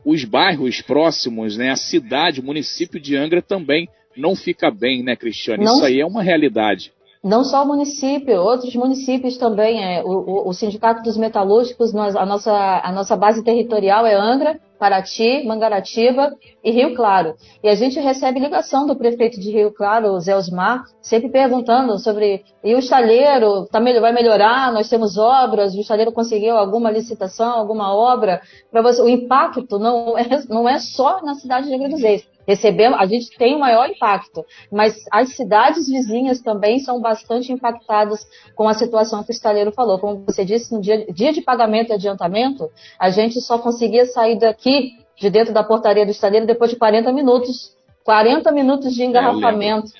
os 0.05 0.23
bairros 0.23 0.81
próximos, 0.81 1.57
né, 1.57 1.71
a 1.71 1.75
cidade, 1.75 2.39
o 2.39 2.43
município 2.43 2.99
de 2.99 3.17
Angra 3.17 3.41
também 3.41 3.89
não 4.15 4.35
fica 4.35 4.71
bem, 4.71 5.03
né, 5.03 5.15
Cristiane? 5.15 5.63
Não, 5.63 5.75
Isso 5.75 5.85
aí 5.85 5.99
é 5.99 6.05
uma 6.05 6.21
realidade. 6.21 6.91
Não 7.23 7.43
só 7.43 7.63
o 7.63 7.67
município, 7.67 8.35
outros 8.35 8.73
municípios 8.75 9.37
também. 9.37 9.83
É, 9.83 10.01
o, 10.03 10.07
o, 10.07 10.49
o 10.49 10.53
Sindicato 10.53 11.03
dos 11.03 11.17
Metalúrgicos, 11.17 11.93
nós, 11.93 12.15
a, 12.15 12.25
nossa, 12.25 12.51
a 12.51 12.91
nossa 12.93 13.17
base 13.17 13.43
territorial 13.43 14.05
é 14.05 14.15
Angra, 14.15 14.59
Paraty, 14.79 15.45
Mangaratiba 15.45 16.33
e 16.63 16.71
Rio 16.71 16.95
Claro. 16.95 17.35
E 17.61 17.67
a 17.67 17.75
gente 17.75 17.99
recebe 17.99 18.39
ligação 18.39 18.87
do 18.87 18.95
prefeito 18.95 19.39
de 19.39 19.51
Rio 19.51 19.71
Claro, 19.73 20.19
Zé 20.19 20.35
Osmar, 20.35 20.83
sempre 21.01 21.29
perguntando 21.29 21.99
sobre 21.99 22.43
e 22.63 22.73
o 22.73 22.79
estaleiro 22.79 23.65
tá, 23.67 23.79
vai 23.79 24.13
melhorar, 24.13 24.71
nós 24.71 24.89
temos 24.89 25.17
obras, 25.17 25.75
o 25.75 25.79
estaleiro 25.79 26.11
conseguiu 26.11 26.55
alguma 26.55 26.89
licitação, 26.89 27.51
alguma 27.51 27.93
obra. 27.93 28.41
Você, 28.71 29.01
o 29.01 29.09
impacto 29.09 29.77
não 29.77 30.17
é, 30.17 30.27
não 30.47 30.67
é 30.67 30.79
só 30.79 31.21
na 31.21 31.35
cidade 31.35 31.67
de 31.67 31.75
Reis 32.01 32.25
recebemos, 32.49 32.99
a 32.99 33.05
gente 33.05 33.29
tem 33.37 33.55
o 33.55 33.59
maior 33.59 33.87
impacto, 33.87 34.43
mas 34.71 34.95
as 35.11 35.35
cidades 35.35 35.87
vizinhas 35.87 36.41
também 36.41 36.79
são 36.79 36.99
bastante 36.99 37.53
impactadas 37.53 38.25
com 38.55 38.67
a 38.67 38.73
situação 38.73 39.23
que 39.23 39.29
o 39.29 39.31
estaleiro 39.31 39.71
falou. 39.71 39.99
Como 39.99 40.25
você 40.25 40.43
disse, 40.43 40.73
no 40.73 40.81
dia, 40.81 41.05
dia 41.13 41.31
de 41.31 41.41
pagamento 41.41 41.91
e 41.91 41.93
adiantamento, 41.93 42.67
a 42.99 43.11
gente 43.11 43.39
só 43.39 43.59
conseguia 43.59 44.07
sair 44.07 44.39
daqui, 44.39 44.97
de 45.15 45.29
dentro 45.29 45.53
da 45.53 45.63
portaria 45.63 46.03
do 46.05 46.11
estaleiro, 46.11 46.47
depois 46.47 46.71
de 46.71 46.77
40 46.77 47.11
minutos 47.13 47.77
40 48.03 48.51
minutos 48.51 48.95
de 48.95 49.03
engarrafamento. 49.03 49.91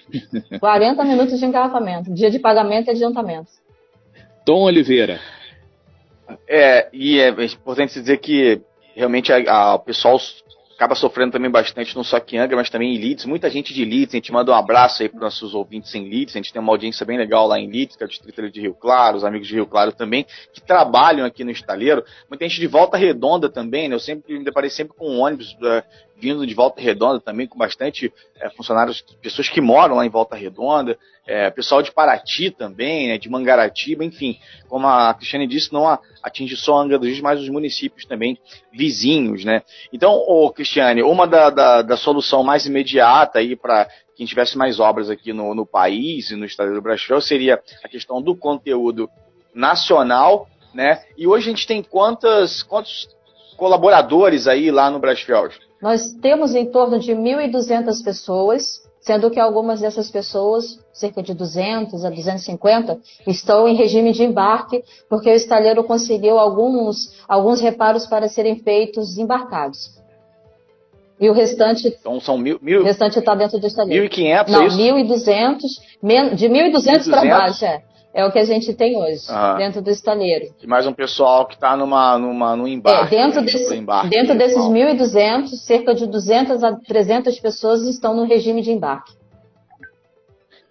40 0.60 1.04
minutos 1.04 1.38
de 1.38 1.46
engarrafamento. 1.46 2.12
Dia 2.12 2.32
de 2.32 2.40
pagamento 2.40 2.88
e 2.88 2.92
adiantamento. 2.92 3.52
Tom 4.44 4.64
Oliveira. 4.64 5.20
É, 6.48 6.90
e 6.92 7.20
é 7.20 7.30
importante 7.30 7.94
dizer 7.94 8.18
que 8.18 8.62
realmente 8.96 9.32
a, 9.32 9.54
a, 9.54 9.76
o 9.76 9.80
pessoal 9.80 10.18
acaba 10.80 10.96
sofrendo 10.96 11.34
também 11.34 11.52
bastante, 11.52 11.94
não 11.94 12.06
só 12.06 12.16
aqui 12.16 12.38
em 12.38 12.40
Angra, 12.40 12.56
mas 12.56 12.70
também 12.70 12.96
em 12.96 12.98
Leeds. 12.98 13.26
Muita 13.26 13.50
gente 13.50 13.74
de 13.74 13.84
Leeds, 13.84 14.14
a 14.14 14.18
gente 14.18 14.32
manda 14.32 14.50
um 14.50 14.56
abraço 14.56 15.04
aí 15.04 15.10
para 15.10 15.20
nossos 15.20 15.54
ouvintes 15.54 15.94
em 15.94 16.08
Leeds. 16.08 16.34
A 16.34 16.40
gente 16.40 16.54
tem 16.54 16.62
uma 16.62 16.72
audiência 16.72 17.06
bem 17.06 17.18
legal 17.18 17.46
lá 17.48 17.60
em 17.60 17.70
Leeds, 17.70 17.98
que 17.98 18.04
é 18.04 18.06
o 18.06 18.10
distrito 18.10 18.50
de 18.50 18.62
Rio 18.62 18.74
Claro, 18.74 19.18
os 19.18 19.26
amigos 19.26 19.46
de 19.46 19.56
Rio 19.56 19.68
Claro 19.68 19.92
também, 19.92 20.26
que 20.54 20.62
trabalham 20.62 21.26
aqui 21.26 21.44
no 21.44 21.52
estaleiro. 21.52 22.02
Muita 22.30 22.48
gente 22.48 22.62
de 22.62 22.68
Volta 22.68 22.96
Redonda 22.96 23.50
também, 23.50 23.90
né? 23.90 23.96
Eu 23.96 24.00
sempre 24.00 24.40
me 24.40 24.46
deparei 24.46 24.70
sempre 24.70 24.96
com 24.96 25.10
um 25.10 25.20
ônibus 25.20 25.52
uh, 25.56 25.84
vindo 26.20 26.46
de 26.46 26.54
Volta 26.54 26.82
Redonda 26.82 27.20
também, 27.20 27.48
com 27.48 27.58
bastante 27.58 28.14
é, 28.40 28.50
funcionários, 28.50 29.02
pessoas 29.22 29.50
que 29.50 29.62
moram 29.62 29.96
lá 29.96 30.06
em 30.06 30.10
Volta 30.10 30.36
Redonda, 30.36 30.98
é, 31.26 31.50
pessoal 31.50 31.82
de 31.82 31.92
Paraty 31.92 32.52
também, 32.52 33.08
né, 33.08 33.18
de 33.18 33.30
Mangaratiba, 33.30 34.04
enfim, 34.04 34.40
como 34.68 34.88
a 34.88 35.14
Cristiane 35.14 35.48
disse, 35.48 35.72
não 35.72 35.88
atinge 36.24 36.56
só 36.58 36.78
Angra 36.78 36.98
dos 36.98 37.08
Reis, 37.08 37.22
mas 37.22 37.40
os 37.40 37.50
municípios 37.50 38.06
também 38.06 38.38
vizinhos, 38.72 39.46
né. 39.46 39.62
Então, 39.94 40.12
ô, 40.12 40.52
Cristiane, 40.52 41.04
uma 41.04 41.28
da, 41.28 41.50
da, 41.50 41.82
da 41.82 41.98
solução 41.98 42.44
mais 42.44 42.66
imediata 42.66 43.40
aí 43.40 43.56
para 43.56 43.88
quem 44.16 44.26
tivesse 44.26 44.58
mais 44.58 44.80
obras 44.80 45.10
aqui 45.10 45.32
no, 45.32 45.56
no 45.56 45.66
país 45.66 46.32
e 46.32 46.36
no 46.36 46.46
estado 46.46 46.74
do 46.74 46.82
Brasil 46.82 47.22
seria 47.22 47.62
a 47.84 47.88
questão 47.88 48.22
do 48.22 48.36
conteúdo 48.36 49.10
nacional, 49.54 50.48
né, 50.74 51.04
e 51.18 51.28
hoje 51.28 51.48
a 51.48 51.52
gente 51.52 51.68
tem 51.68 51.82
quantas, 51.82 52.64
quantos 52.64 53.08
colaboradores 53.56 54.48
aí 54.48 54.72
lá 54.72 54.90
no 54.90 55.00
Brasfeld? 55.00 55.69
Nós 55.82 56.14
temos 56.22 56.54
em 56.56 56.66
torno 56.66 57.00
de 57.00 57.14
1.200 57.14 58.04
pessoas, 58.04 58.82
sendo 59.00 59.32
que 59.32 59.40
algumas 59.40 59.80
dessas 59.80 60.12
pessoas, 60.12 60.78
cerca 60.92 61.24
de 61.24 61.34
200 61.34 62.04
a 62.04 62.10
250, 62.10 63.00
estão 63.26 63.68
em 63.68 63.76
regime 63.76 64.12
de 64.12 64.24
embarque, 64.24 64.84
porque 65.10 65.30
o 65.30 65.36
estaleiro 65.36 65.84
conseguiu 65.84 66.38
alguns, 66.38 67.24
alguns 67.28 67.62
reparos 67.62 68.06
para 68.06 68.28
serem 68.28 68.60
feitos 68.60 69.18
embarcados. 69.18 69.98
E 71.20 71.30
o 71.30 71.34
restante. 71.34 71.88
Então 71.88 72.20
são 72.20 72.38
mil. 72.38 72.60
mil 72.62 72.82
o 72.82 72.84
restante 72.84 73.20
está 73.20 73.36
dentro 73.36 73.60
do 73.60 73.68
estaleiro. 73.68 74.06
1.500? 74.06 74.48
Não, 74.48 74.64
é 74.64 74.68
1.200. 74.68 76.36
De 76.36 76.48
1.200 76.48 77.10
para 77.10 77.26
baixo, 77.26 77.66
é. 77.66 77.84
É 78.12 78.26
o 78.26 78.32
que 78.32 78.40
a 78.40 78.46
gente 78.46 78.74
tem 78.74 78.98
hoje, 78.98 79.28
dentro 79.58 79.84
do 79.84 79.90
estaleiro. 79.92 80.48
E 80.62 80.66
mais 80.66 80.88
um 80.88 80.94
pessoal 80.94 81.46
que 81.46 81.54
está 81.54 81.78
numa, 81.78 82.18
numa, 82.18 82.56
no 82.56 82.68
embarque. 82.68 83.16
É, 83.16 83.20
dentro, 83.20 83.42
né, 83.42 83.46
desse, 83.52 83.76
embarque, 83.76 84.10
dentro 84.10 84.36
desses 84.36 84.58
1.200, 84.58 85.48
cerca 85.50 85.94
de 85.94 86.08
200 86.08 86.64
a 86.64 86.76
300 86.76 87.40
pessoas 87.40 87.84
estão 87.84 88.16
no 88.16 88.26
regime 88.26 88.64
de 88.64 88.72
embarque. 88.72 89.14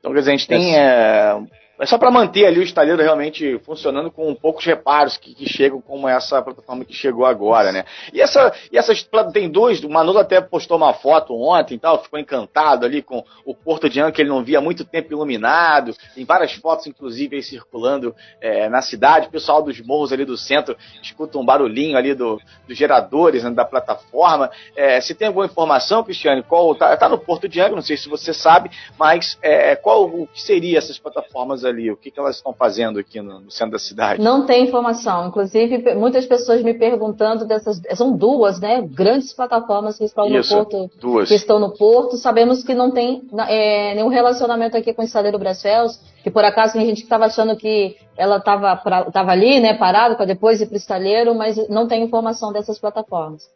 Então, 0.01 0.13
quer 0.13 0.19
dizer, 0.19 0.31
a 0.33 0.37
gente 0.37 0.49
tem 0.49 0.77
é, 0.77 1.41
é 1.79 1.87
só 1.87 1.97
para 1.97 2.11
manter 2.11 2.47
ali 2.47 2.59
o 2.59 2.63
estaleiro 2.63 3.01
realmente 3.03 3.59
funcionando 3.65 4.11
com 4.11 4.35
poucos 4.35 4.65
reparos 4.65 5.17
que, 5.17 5.35
que, 5.35 5.49
chegam, 5.49 5.81
como 5.81 6.09
essa 6.09 6.43
plataforma 6.43 6.85
que 6.85 6.93
chegou 6.93 7.25
agora, 7.25 7.71
né? 7.71 7.85
E 8.13 8.21
essa, 8.21 8.53
e 8.73 8.77
essas 8.77 9.07
tem 9.33 9.49
dois, 9.49 9.83
o 9.83 9.89
Manolo 9.89 10.19
até 10.19 10.41
postou 10.41 10.77
uma 10.77 10.93
foto 10.93 11.35
ontem 11.35 11.75
e 11.75 11.79
tal, 11.79 12.03
ficou 12.03 12.19
encantado 12.19 12.85
ali 12.85 13.03
com 13.03 13.25
o 13.45 13.55
Porto 13.55 13.89
de 13.89 14.01
Angra 14.01 14.13
que 14.13 14.23
ele 14.23 14.29
não 14.29 14.43
via 14.43 14.59
há 14.59 14.61
muito 14.61 14.85
tempo 14.85 15.13
iluminado. 15.13 15.95
Tem 16.15 16.25
várias 16.25 16.53
fotos, 16.55 16.87
inclusive, 16.87 17.37
aí 17.37 17.43
circulando 17.43 18.15
é, 18.41 18.69
na 18.69 18.83
cidade. 18.83 19.29
O 19.29 19.31
pessoal 19.31 19.63
dos 19.63 19.81
morros 19.81 20.13
ali 20.13 20.25
do 20.25 20.37
centro 20.37 20.77
escuta 21.03 21.39
um 21.39 21.45
barulhinho 21.45 21.97
ali 21.97 22.15
do, 22.15 22.41
dos 22.67 22.77
geradores 22.77 23.45
né, 23.45 23.51
da 23.51 23.65
plataforma. 23.65 24.51
É, 24.77 25.01
se 25.01 25.15
tem 25.15 25.29
alguma 25.29 25.47
informação, 25.47 26.03
Cristiane, 26.03 26.43
qual 26.43 26.75
tá, 26.75 26.97
tá, 26.97 27.09
no 27.09 27.19
Porto 27.19 27.49
de 27.49 27.61
Angra, 27.61 27.77
não 27.77 27.83
sei 27.83 27.97
se 27.97 28.09
você 28.09 28.35
sabe, 28.35 28.71
mas 28.99 29.39
é, 29.43 29.77
qual 29.77 30.05
o 30.07 30.27
que 30.27 30.41
seria 30.41 30.79
essas 30.79 30.99
plataformas 30.99 31.65
ali? 31.69 31.91
O 31.91 31.97
que, 31.97 32.11
que 32.11 32.19
elas 32.19 32.37
estão 32.37 32.53
fazendo 32.53 32.99
aqui 32.99 33.21
no, 33.21 33.41
no, 33.41 33.51
centro 33.51 33.73
da 33.73 33.79
cidade? 33.79 34.23
Não 34.23 34.47
tem 34.47 34.65
informação. 34.65 35.29
Inclusive, 35.29 35.95
muitas 35.95 36.27
pessoas 36.27 36.63
me 36.63 36.75
perguntando 36.75 37.47
dessas. 37.47 37.81
São 37.95 38.17
duas, 38.17 38.61
né? 38.61 38.83
Grandes 38.83 39.33
plataformas 39.33 39.99
que 39.99 40.05
estão 40.05 40.27
Isso, 40.29 40.57
no 40.57 40.67
Porto. 40.67 40.91
Duas. 41.01 41.29
Que 41.29 41.35
estão 41.35 41.59
no 41.59 41.71
Porto. 41.77 42.17
Sabemos 42.17 42.65
que 42.65 42.75
não 42.75 42.91
tem 42.91 43.23
é, 43.49 43.95
nenhum 43.95 44.09
relacionamento 44.09 44.77
aqui 44.77 44.93
com 44.93 45.03
o 45.03 45.05
estaleiro 45.05 45.39
Brasfels, 45.39 46.01
que 46.23 46.31
por 46.31 46.45
acaso 46.45 46.73
tem 46.73 46.87
gente 46.87 46.99
que 46.99 47.07
estava 47.07 47.27
achando 47.27 47.57
que 47.57 47.97
ela 48.17 48.39
estava 48.39 49.31
ali, 49.31 49.61
né, 49.61 49.75
parada, 49.75 50.17
para 50.17 50.27
depois 50.27 50.61
ir 50.61 50.67
para 50.67 50.75
o 50.75 50.79
estaleiro, 50.79 51.35
mas 51.35 51.69
não 51.69 51.87
tem 51.87 52.03
informação 52.03 52.53
dessas 52.53 52.79
plataformas. 52.79 53.49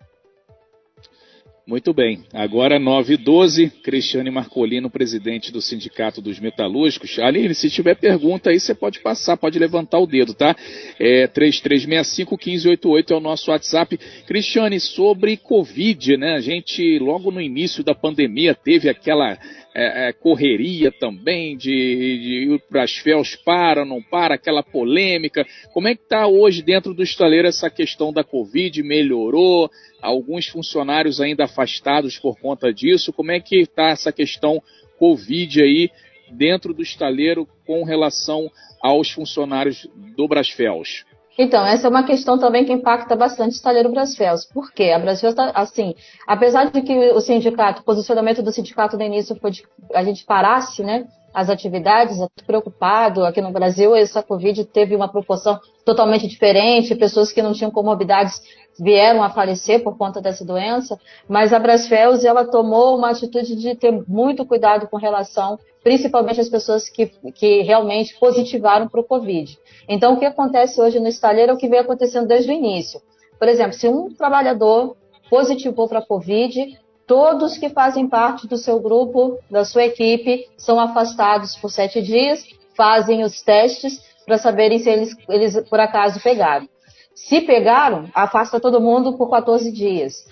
Muito 1.65 1.95
bem. 1.95 2.25
Agora 2.33 2.77
9 2.77 3.15
e 3.15 3.17
12, 3.17 3.71
Cristiane 3.85 4.33
Marcolino, 4.33 4.91
presidente 4.91 5.53
do 5.53 5.63
Sindicato 5.63 6.21
dos 6.21 6.41
Metalúrgicos. 6.41 7.17
Aline, 7.21 7.55
se 7.55 7.71
tiver 7.71 7.95
pergunta 7.95 8.51
aí, 8.51 8.59
você 8.59 8.75
pode 8.75 8.99
passar, 8.99 9.37
pode 9.37 9.61
levantar 9.61 10.01
o 10.01 10.07
dedo, 10.07 10.35
tá? 10.35 10.57
É 10.99 11.29
3365-1588 11.29 13.11
é 13.13 13.15
o 13.15 13.21
nosso 13.21 13.53
WhatsApp. 13.53 13.97
Cristiane, 14.27 14.81
sobre 14.81 15.37
Covid, 15.37 16.17
né? 16.17 16.35
A 16.35 16.41
gente, 16.41 16.99
logo 16.99 17.31
no 17.31 17.41
início 17.41 17.85
da 17.85 17.95
pandemia, 17.95 18.57
teve 18.57 18.89
aquela 18.89 19.39
é, 19.75 20.09
é, 20.09 20.13
correria 20.13 20.93
também 20.93 21.57
de, 21.57 21.69
de 21.69 22.55
ir 22.55 22.63
para 22.69 22.83
as 22.83 23.01
para, 23.45 23.85
não 23.85 24.03
para, 24.03 24.35
aquela 24.35 24.63
polêmica. 24.63 25.47
Como 25.73 25.89
é 25.89 25.95
que 25.95 26.03
está 26.03 26.27
hoje 26.27 26.63
dentro 26.63 26.93
do 26.93 27.03
estaleiro 27.03 27.49
essa 27.49 27.71
questão 27.71 28.13
da 28.13 28.23
Covid? 28.23 28.83
Melhorou? 28.83 29.71
alguns 30.03 30.49
funcionários 30.49 31.21
ainda 31.21 31.45
afastados 31.45 32.19
por 32.19 32.39
conta 32.39 32.75
disso. 32.75 33.13
Como 33.13 33.31
é 33.31 33.39
que 33.39 33.61
está 33.61 33.91
essa 33.91 34.13
questão 34.13 34.61
Covid 34.99 35.63
aí 35.63 35.91
dentro 36.33 36.75
do 36.75 36.83
estaleiro 36.83 37.47
com 37.65 37.85
relação 37.85 38.51
aos 38.83 39.11
funcionários 39.11 39.89
do 40.17 40.27
Brasfels? 40.27 41.05
Então, 41.39 41.65
essa 41.67 41.87
é 41.87 41.91
uma 41.91 42.05
questão 42.05 42.39
também 42.39 42.65
que 42.65 42.73
impacta 42.73 43.17
bastante 43.17 43.53
o 43.53 43.57
estaleiro 43.57 43.91
Brasfels. 43.91 44.45
Por 44.45 44.71
quê? 44.73 44.91
A 44.91 44.99
Brasfels 44.99 45.33
está, 45.33 45.51
assim, 45.55 45.95
apesar 46.27 46.71
de 46.71 46.83
que 46.83 47.11
o 47.13 47.21
sindicato, 47.21 47.81
o 47.81 47.85
posicionamento 47.85 48.43
do 48.43 48.53
sindicato 48.53 48.97
no 48.97 49.03
início 49.03 49.35
foi 49.37 49.51
de 49.51 49.65
a 49.95 50.03
gente 50.03 50.25
parasse, 50.25 50.83
né, 50.83 51.07
as 51.33 51.49
atividades, 51.49 52.19
preocupado. 52.47 53.25
Aqui 53.25 53.41
no 53.41 53.51
Brasil, 53.51 53.95
essa 53.95 54.23
Covid 54.23 54.65
teve 54.67 54.95
uma 54.95 55.09
proporção 55.09 55.59
totalmente 55.85 56.27
diferente, 56.27 56.95
pessoas 56.95 57.33
que 57.33 57.43
não 57.43 57.53
tinham 57.53 57.71
comorbidades 57.71 58.41
vieram 58.79 59.23
a 59.23 59.31
falecer 59.31 59.83
por 59.83 59.97
conta 59.97 60.21
dessa 60.21 60.45
doença, 60.45 60.99
mas 61.29 61.53
a 61.53 61.59
Brasfels, 61.59 62.25
ela 62.25 62.45
tomou 62.45 62.97
uma 62.97 63.11
atitude 63.11 63.55
de 63.57 63.75
ter 63.75 63.93
muito 64.09 64.47
cuidado 64.47 64.89
com 64.89 64.97
relação, 64.97 65.59
principalmente 65.83 66.41
as 66.41 66.49
pessoas 66.49 66.89
que, 66.89 67.07
que 67.35 67.63
realmente 67.63 68.19
positivaram 68.19 68.89
para 68.89 69.01
o 69.01 69.05
Covid. 69.05 69.59
Então, 69.89 70.15
o 70.15 70.19
que 70.19 70.25
acontece 70.25 70.81
hoje 70.81 70.99
no 71.01 71.09
estaleiro 71.09 71.53
é 71.53 71.55
o 71.55 71.59
que 71.59 71.69
vem 71.69 71.81
acontecendo 71.81 72.27
desde 72.27 72.51
o 72.51 72.55
início. 72.55 73.01
Por 73.39 73.49
exemplo, 73.49 73.73
se 73.73 73.89
um 73.89 74.15
trabalhador 74.15 74.97
positivou 75.29 75.89
para 75.89 75.99
a 75.99 76.07
Covid, 76.07 76.79
todos 77.07 77.59
que 77.59 77.69
fazem 77.69 78.09
parte 78.09 78.47
do 78.47 78.57
seu 78.57 78.81
grupo, 78.81 79.39
da 79.51 79.65
sua 79.65 79.85
equipe, 79.85 80.49
são 80.57 80.79
afastados 80.79 81.57
por 81.57 81.71
sete 81.71 82.01
dias, 82.01 82.45
fazem 82.77 83.23
os 83.23 83.43
testes 83.43 84.01
para 84.25 84.39
saberem 84.39 84.79
se 84.79 84.89
eles, 84.89 85.17
eles 85.29 85.69
por 85.69 85.81
acaso 85.81 86.21
pegaram. 86.21 86.69
Se 87.15 87.41
pegaram, 87.41 88.09
afasta 88.15 88.61
todo 88.61 88.81
mundo 88.81 89.17
por 89.17 89.31
14 89.31 89.71
dias. 89.71 90.27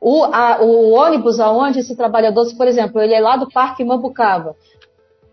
O, 0.00 0.24
a, 0.24 0.60
o 0.62 0.92
ônibus 0.92 1.40
aonde 1.40 1.80
esse 1.80 1.96
trabalhador, 1.96 2.46
por 2.56 2.68
exemplo, 2.68 3.00
ele 3.00 3.14
é 3.14 3.20
lá 3.20 3.36
do 3.36 3.50
Parque 3.50 3.84
Mambucava, 3.84 4.54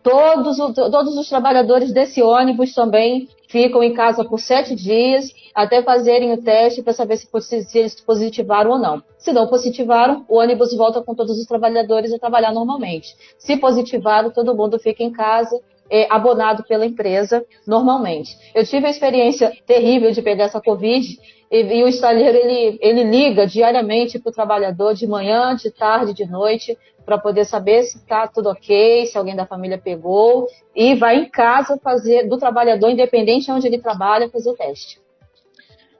todos, 0.06 0.58
todos 0.76 1.18
os 1.18 1.28
trabalhadores 1.28 1.92
desse 1.92 2.22
ônibus 2.22 2.76
também 2.76 3.28
ficam 3.50 3.82
em 3.82 3.92
casa 3.92 4.24
por 4.24 4.40
sete 4.40 4.76
dias 4.76 5.34
até 5.56 5.82
fazerem 5.82 6.32
o 6.32 6.44
teste 6.44 6.84
para 6.84 6.94
saber 6.94 7.18
se, 7.18 7.28
se, 7.64 7.80
eles 7.80 8.00
positivaram 8.02 8.72
ou 8.72 8.78
não. 8.78 9.02
Se 9.18 9.34
não 9.34 9.48
positivaram, 9.48 10.24
o 10.30 10.38
ônibus 10.38 10.76
volta 10.76 11.02
com 11.02 11.16
todos 11.16 11.40
os 11.40 11.48
trabalhadores 11.48 12.14
a 12.14 12.20
trabalhar 12.20 12.54
normalmente. 12.54 13.16
Se 13.40 13.58
positivaram, 13.58 14.30
todo 14.30 14.56
mundo 14.56 14.78
fica 14.78 15.02
em 15.02 15.12
casa, 15.12 15.60
é, 15.90 16.08
abonado 16.14 16.64
pela 16.68 16.86
empresa 16.86 17.44
normalmente. 17.66 18.38
Eu 18.54 18.64
tive 18.64 18.86
a 18.86 18.92
experiência 18.92 19.52
terrível 19.66 20.12
de 20.12 20.22
pegar 20.22 20.46
essa 20.46 20.62
Covid 20.62 21.08
e, 21.52 21.62
e 21.62 21.84
o 21.84 21.88
estaleiro 21.88 22.38
ele, 22.38 22.78
ele 22.82 23.04
liga 23.04 23.48
diariamente 23.48 24.20
para 24.20 24.30
o 24.30 24.34
trabalhador 24.34 24.94
de 24.94 25.08
manhã, 25.08 25.56
de 25.56 25.72
tarde, 25.72 26.14
de 26.14 26.26
noite, 26.26 26.78
para 27.06 27.18
poder 27.18 27.46
saber 27.46 27.84
se 27.84 27.98
está 27.98 28.28
tudo 28.28 28.50
ok, 28.50 29.06
se 29.06 29.18
alguém 29.18 29.36
da 29.36 29.46
família 29.46 29.78
pegou, 29.78 30.48
e 30.76 30.96
vai 30.96 31.18
em 31.18 31.30
casa 31.30 31.78
fazer 31.78 32.28
do 32.28 32.38
trabalhador, 32.38 32.90
independente 32.90 33.46
de 33.46 33.52
onde 33.52 33.68
ele 33.68 33.78
trabalha, 33.78 34.30
fazer 34.30 34.50
o 34.50 34.56
teste. 34.56 35.00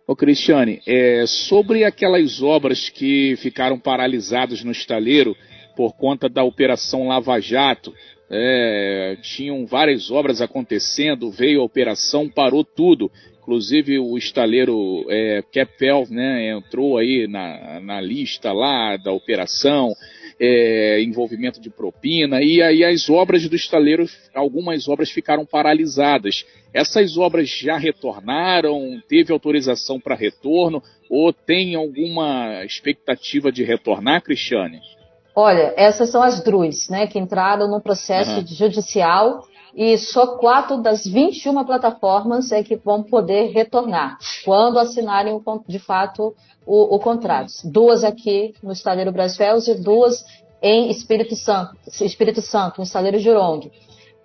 Ô 0.08 0.16
Cristiane, 0.16 0.82
é, 0.86 1.26
sobre 1.26 1.84
aquelas 1.84 2.42
obras 2.42 2.90
que 2.90 3.36
ficaram 3.38 3.80
paralisadas 3.80 4.64
no 4.64 4.72
estaleiro 4.72 5.36
por 5.76 5.94
conta 5.94 6.30
da 6.30 6.44
Operação 6.44 7.08
Lava 7.08 7.40
Jato, 7.40 7.94
é, 8.30 9.18
tinham 9.22 9.66
várias 9.66 10.10
obras 10.10 10.42
acontecendo, 10.42 11.32
veio 11.32 11.62
a 11.62 11.66
operação, 11.66 12.30
parou 12.30 12.64
tudo. 12.64 13.12
Inclusive 13.42 14.00
o 14.00 14.18
estaleiro 14.18 15.06
é, 15.10 15.44
né, 16.10 16.50
entrou 16.50 16.98
aí 16.98 17.28
na, 17.28 17.80
na 17.80 18.02
lista 18.02 18.52
lá 18.52 18.98
da 18.98 19.12
operação, 19.12 19.94
é, 20.40 21.02
envolvimento 21.02 21.62
de 21.62 21.70
propina, 21.70 22.42
e 22.42 22.62
aí 22.62 22.84
as 22.84 23.10
obras 23.10 23.48
do 23.48 23.56
estaleiro, 23.56 24.06
algumas 24.34 24.88
obras 24.88 25.10
ficaram 25.10 25.46
paralisadas. 25.46 26.46
Essas 26.74 27.18
obras 27.18 27.50
já 27.50 27.78
retornaram? 27.78 29.02
Teve 29.08 29.32
autorização 29.32 30.00
para 30.00 30.16
retorno? 30.16 30.84
Ou 31.10 31.32
tem 31.32 31.76
alguma 31.76 32.66
expectativa 32.66 33.52
de 33.52 33.64
retornar, 33.64 34.22
Cristiane? 34.22 34.82
Olha, 35.36 35.74
essas 35.78 36.10
são 36.10 36.22
as 36.22 36.44
DRUs, 36.44 36.90
né, 36.90 37.08
que 37.08 37.20
entraram 37.20 37.70
no 37.70 37.82
processo 37.82 38.40
uhum. 38.40 38.48
judicial 38.48 39.46
e 39.76 39.98
só 39.98 40.38
quatro 40.38 40.78
das 40.78 41.06
21 41.06 41.66
plataformas 41.66 42.52
é 42.52 42.64
que 42.64 42.78
vão 42.78 43.04
poder 43.04 43.52
retornar 43.52 44.18
quando 44.46 44.80
assinarem 44.80 45.40
de 45.68 45.80
fato 45.80 46.34
o, 46.66 46.96
o 46.96 47.00
contrato. 47.00 47.52
Duas 47.66 48.04
aqui 48.04 48.56
no 48.64 48.72
Estaleiro 48.72 49.12
Brasfels 49.12 49.68
e 49.68 49.76
duas 49.76 50.24
em 50.62 50.90
Espírito 50.90 51.36
Santo, 51.36 51.76
Espírito 52.02 52.42
Santo, 52.42 52.78
no 52.78 52.84
Estaleiro 52.86 53.20
Jurong 53.20 53.70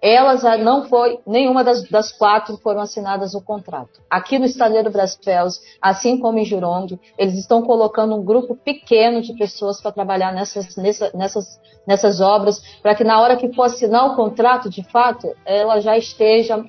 elas 0.02 0.42
não 0.60 0.88
foi, 0.88 1.18
nenhuma 1.26 1.62
das, 1.62 1.82
das, 1.88 2.10
quatro 2.10 2.56
foram 2.58 2.80
assinadas 2.80 3.34
o 3.34 3.40
contrato. 3.40 4.00
Aqui 4.08 4.38
no 4.38 4.46
Estaleiro 4.46 4.90
Brasfels, 4.90 5.60
assim 5.80 6.18
como 6.18 6.38
em 6.38 6.44
Jurong, 6.44 6.98
eles 7.18 7.34
estão 7.34 7.62
colocando 7.62 8.16
um 8.16 8.24
grupo 8.24 8.56
pequeno 8.56 9.20
de 9.20 9.34
pessoas 9.34 9.80
para 9.80 9.92
trabalhar 9.92 10.32
nessas, 10.32 10.76
nessa, 10.76 11.10
nessas, 11.14 11.60
nessas 11.86 12.20
obras, 12.20 12.62
para 12.82 12.94
que 12.94 13.04
na 13.04 13.20
hora 13.20 13.36
que 13.36 13.52
for 13.52 13.64
assinar 13.64 14.06
o 14.06 14.16
contrato, 14.16 14.70
de 14.70 14.82
fato, 14.82 15.34
ela 15.44 15.80
já 15.80 15.96
esteja 15.98 16.64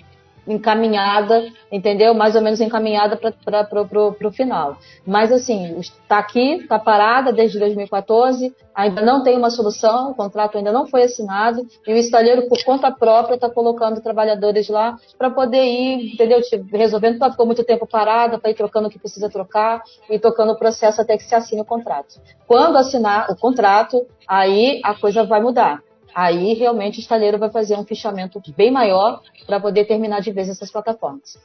encaminhada, 0.48 1.48
entendeu? 1.72 2.14
Mais 2.14 2.36
ou 2.36 2.42
menos 2.42 2.60
encaminhada 2.60 3.18
para 3.18 3.84
o 3.84 4.32
final. 4.32 4.78
Mas 5.06 5.32
assim, 5.32 5.78
está 5.80 6.18
aqui, 6.20 6.56
está 6.56 6.80
parada 6.80 7.32
desde 7.32 7.60
2014, 7.60 8.54
ainda 8.74 9.02
não 9.02 9.24
tem 9.24 9.38
uma 9.38 9.50
solução, 9.50 10.12
o 10.12 10.16
contrato 10.16 10.58
ainda 10.58 10.72
não 10.72 10.88
foi 10.88 11.04
assinado, 11.04 11.66
e 11.86 11.94
o 11.94 11.98
estaleiro, 11.98 12.48
por 12.48 12.64
conta 12.64 12.92
própria, 12.92 13.36
está 13.36 13.50
colocando 13.50 14.02
trabalhadores 14.02 14.70
lá 14.70 14.98
para 15.18 15.30
poder 15.30 15.64
ir, 15.64 16.14
entendeu? 16.14 16.42
Tipo, 16.42 16.76
resolvendo, 16.76 17.20
porque 17.20 17.32
ficou 17.32 17.46
muito 17.46 17.64
tempo 17.64 17.88
parada, 17.88 18.40
para 18.40 18.52
ir 18.52 18.56
trocando 18.56 18.88
o 18.88 18.92
que 18.92 19.00
precisa 19.00 19.30
trocar, 19.30 19.82
e 20.10 20.18
tocando 20.18 20.54
o 20.54 20.58
processo 20.58 21.02
até 21.02 21.18
que 21.18 21.24
se 21.24 21.36
assine 21.36 21.62
o 21.62 21.66
contrato. 21.66 22.20
Quando 22.48 22.78
assinar 22.78 23.30
o 23.30 23.36
contrato, 23.36 24.06
aí 24.28 24.82
a 24.84 24.94
coisa 24.96 25.24
vai 25.24 25.42
mudar 25.42 25.82
aí 26.14 26.54
realmente 26.54 27.00
o 27.00 27.02
estaleiro 27.02 27.38
vai 27.38 27.50
fazer 27.50 27.76
um 27.78 27.86
fichamento 27.86 28.42
bem 28.56 28.72
maior 28.72 29.22
para 29.46 29.60
poder 29.60 29.86
terminar 29.86 30.22
de 30.22 30.32
vez 30.32 30.50
essas 30.50 30.72
plataformas. 30.72 31.38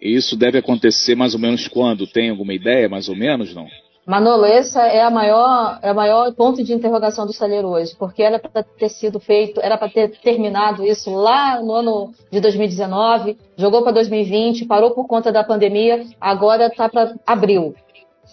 Isso 0.00 0.36
deve 0.36 0.58
acontecer 0.58 1.14
mais 1.14 1.34
ou 1.34 1.40
menos 1.40 1.68
quando? 1.68 2.06
Tem 2.06 2.30
alguma 2.30 2.54
ideia, 2.54 2.88
mais 2.88 3.08
ou 3.08 3.16
menos, 3.16 3.54
não? 3.54 3.66
Manolo, 4.04 4.44
essa 4.44 4.82
é 4.82 5.00
a 5.00 5.10
maior, 5.10 5.78
é 5.80 5.90
a 5.90 5.94
maior 5.94 6.32
ponto 6.34 6.62
de 6.64 6.72
interrogação 6.72 7.24
do 7.24 7.30
estaleiro 7.30 7.68
hoje, 7.68 7.94
porque 7.96 8.20
era 8.20 8.36
para 8.36 8.64
ter 8.64 8.88
sido 8.88 9.20
feito, 9.20 9.60
era 9.60 9.78
para 9.78 9.88
ter 9.88 10.18
terminado 10.20 10.84
isso 10.84 11.14
lá 11.14 11.60
no 11.62 11.72
ano 11.72 12.12
de 12.28 12.40
2019, 12.40 13.38
jogou 13.56 13.82
para 13.82 13.92
2020, 13.92 14.64
parou 14.64 14.90
por 14.90 15.06
conta 15.06 15.30
da 15.30 15.44
pandemia, 15.44 16.04
agora 16.20 16.66
está 16.66 16.88
para 16.88 17.14
abril. 17.24 17.76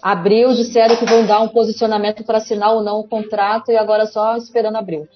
Abril 0.02 0.54
disseram 0.54 0.96
que 0.96 1.04
vão 1.04 1.24
dar 1.24 1.40
um 1.40 1.48
posicionamento 1.48 2.24
para 2.24 2.38
assinar 2.38 2.74
ou 2.74 2.82
não 2.82 2.98
o 2.98 3.08
contrato 3.08 3.70
e 3.70 3.76
agora 3.76 4.06
só 4.06 4.36
esperando 4.36 4.76
abril. 4.76 5.06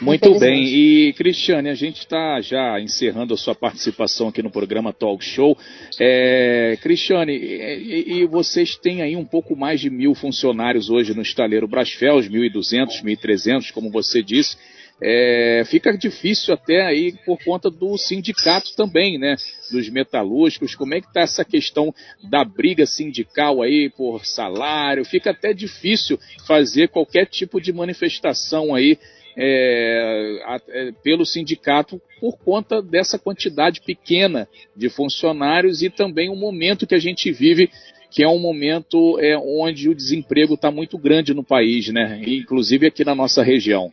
Muito 0.00 0.38
bem. 0.38 0.64
E, 0.64 1.12
Cristiane, 1.12 1.68
a 1.68 1.74
gente 1.74 1.98
está 1.98 2.40
já 2.40 2.80
encerrando 2.80 3.34
a 3.34 3.36
sua 3.36 3.54
participação 3.54 4.28
aqui 4.28 4.42
no 4.42 4.50
programa 4.50 4.94
Talk 4.94 5.22
Show. 5.22 5.56
É, 6.00 6.78
Cristiane, 6.80 7.32
e, 7.36 8.20
e, 8.20 8.26
vocês 8.26 8.76
têm 8.76 9.02
aí 9.02 9.14
um 9.14 9.26
pouco 9.26 9.54
mais 9.54 9.78
de 9.78 9.90
mil 9.90 10.14
funcionários 10.14 10.88
hoje 10.88 11.14
no 11.14 11.20
estaleiro 11.20 11.68
Brasfels, 11.68 12.28
1.200, 12.28 13.02
1.300, 13.04 13.72
como 13.72 13.90
você 13.90 14.22
disse. 14.22 14.56
É, 15.02 15.62
fica 15.66 15.96
difícil 15.96 16.52
até 16.52 16.82
aí 16.82 17.12
por 17.24 17.42
conta 17.42 17.70
do 17.70 17.96
sindicato 17.96 18.74
também, 18.76 19.18
né? 19.18 19.34
Dos 19.70 19.88
metalúrgicos. 19.88 20.74
Como 20.74 20.94
é 20.94 21.00
que 21.00 21.06
está 21.08 21.22
essa 21.22 21.44
questão 21.44 21.94
da 22.30 22.44
briga 22.44 22.86
sindical 22.86 23.62
aí 23.62 23.90
por 23.90 24.26
salário? 24.26 25.04
Fica 25.04 25.30
até 25.30 25.54
difícil 25.54 26.18
fazer 26.46 26.88
qualquer 26.88 27.26
tipo 27.26 27.60
de 27.60 27.72
manifestação 27.72 28.74
aí 28.74 28.98
é, 29.36 30.42
a, 30.44 30.60
é, 30.68 30.92
pelo 31.02 31.24
sindicato 31.24 32.00
por 32.20 32.38
conta 32.38 32.82
dessa 32.82 33.18
quantidade 33.18 33.80
pequena 33.80 34.48
de 34.76 34.88
funcionários 34.88 35.82
e 35.82 35.90
também 35.90 36.28
o 36.28 36.36
momento 36.36 36.86
que 36.86 36.94
a 36.94 36.98
gente 36.98 37.30
vive, 37.32 37.70
que 38.10 38.22
é 38.22 38.28
um 38.28 38.38
momento 38.38 39.18
é, 39.20 39.36
onde 39.38 39.88
o 39.88 39.94
desemprego 39.94 40.54
está 40.54 40.70
muito 40.70 40.98
grande 40.98 41.32
no 41.32 41.44
país, 41.44 41.88
né? 41.88 42.20
inclusive 42.26 42.86
aqui 42.86 43.04
na 43.04 43.14
nossa 43.14 43.42
região. 43.42 43.92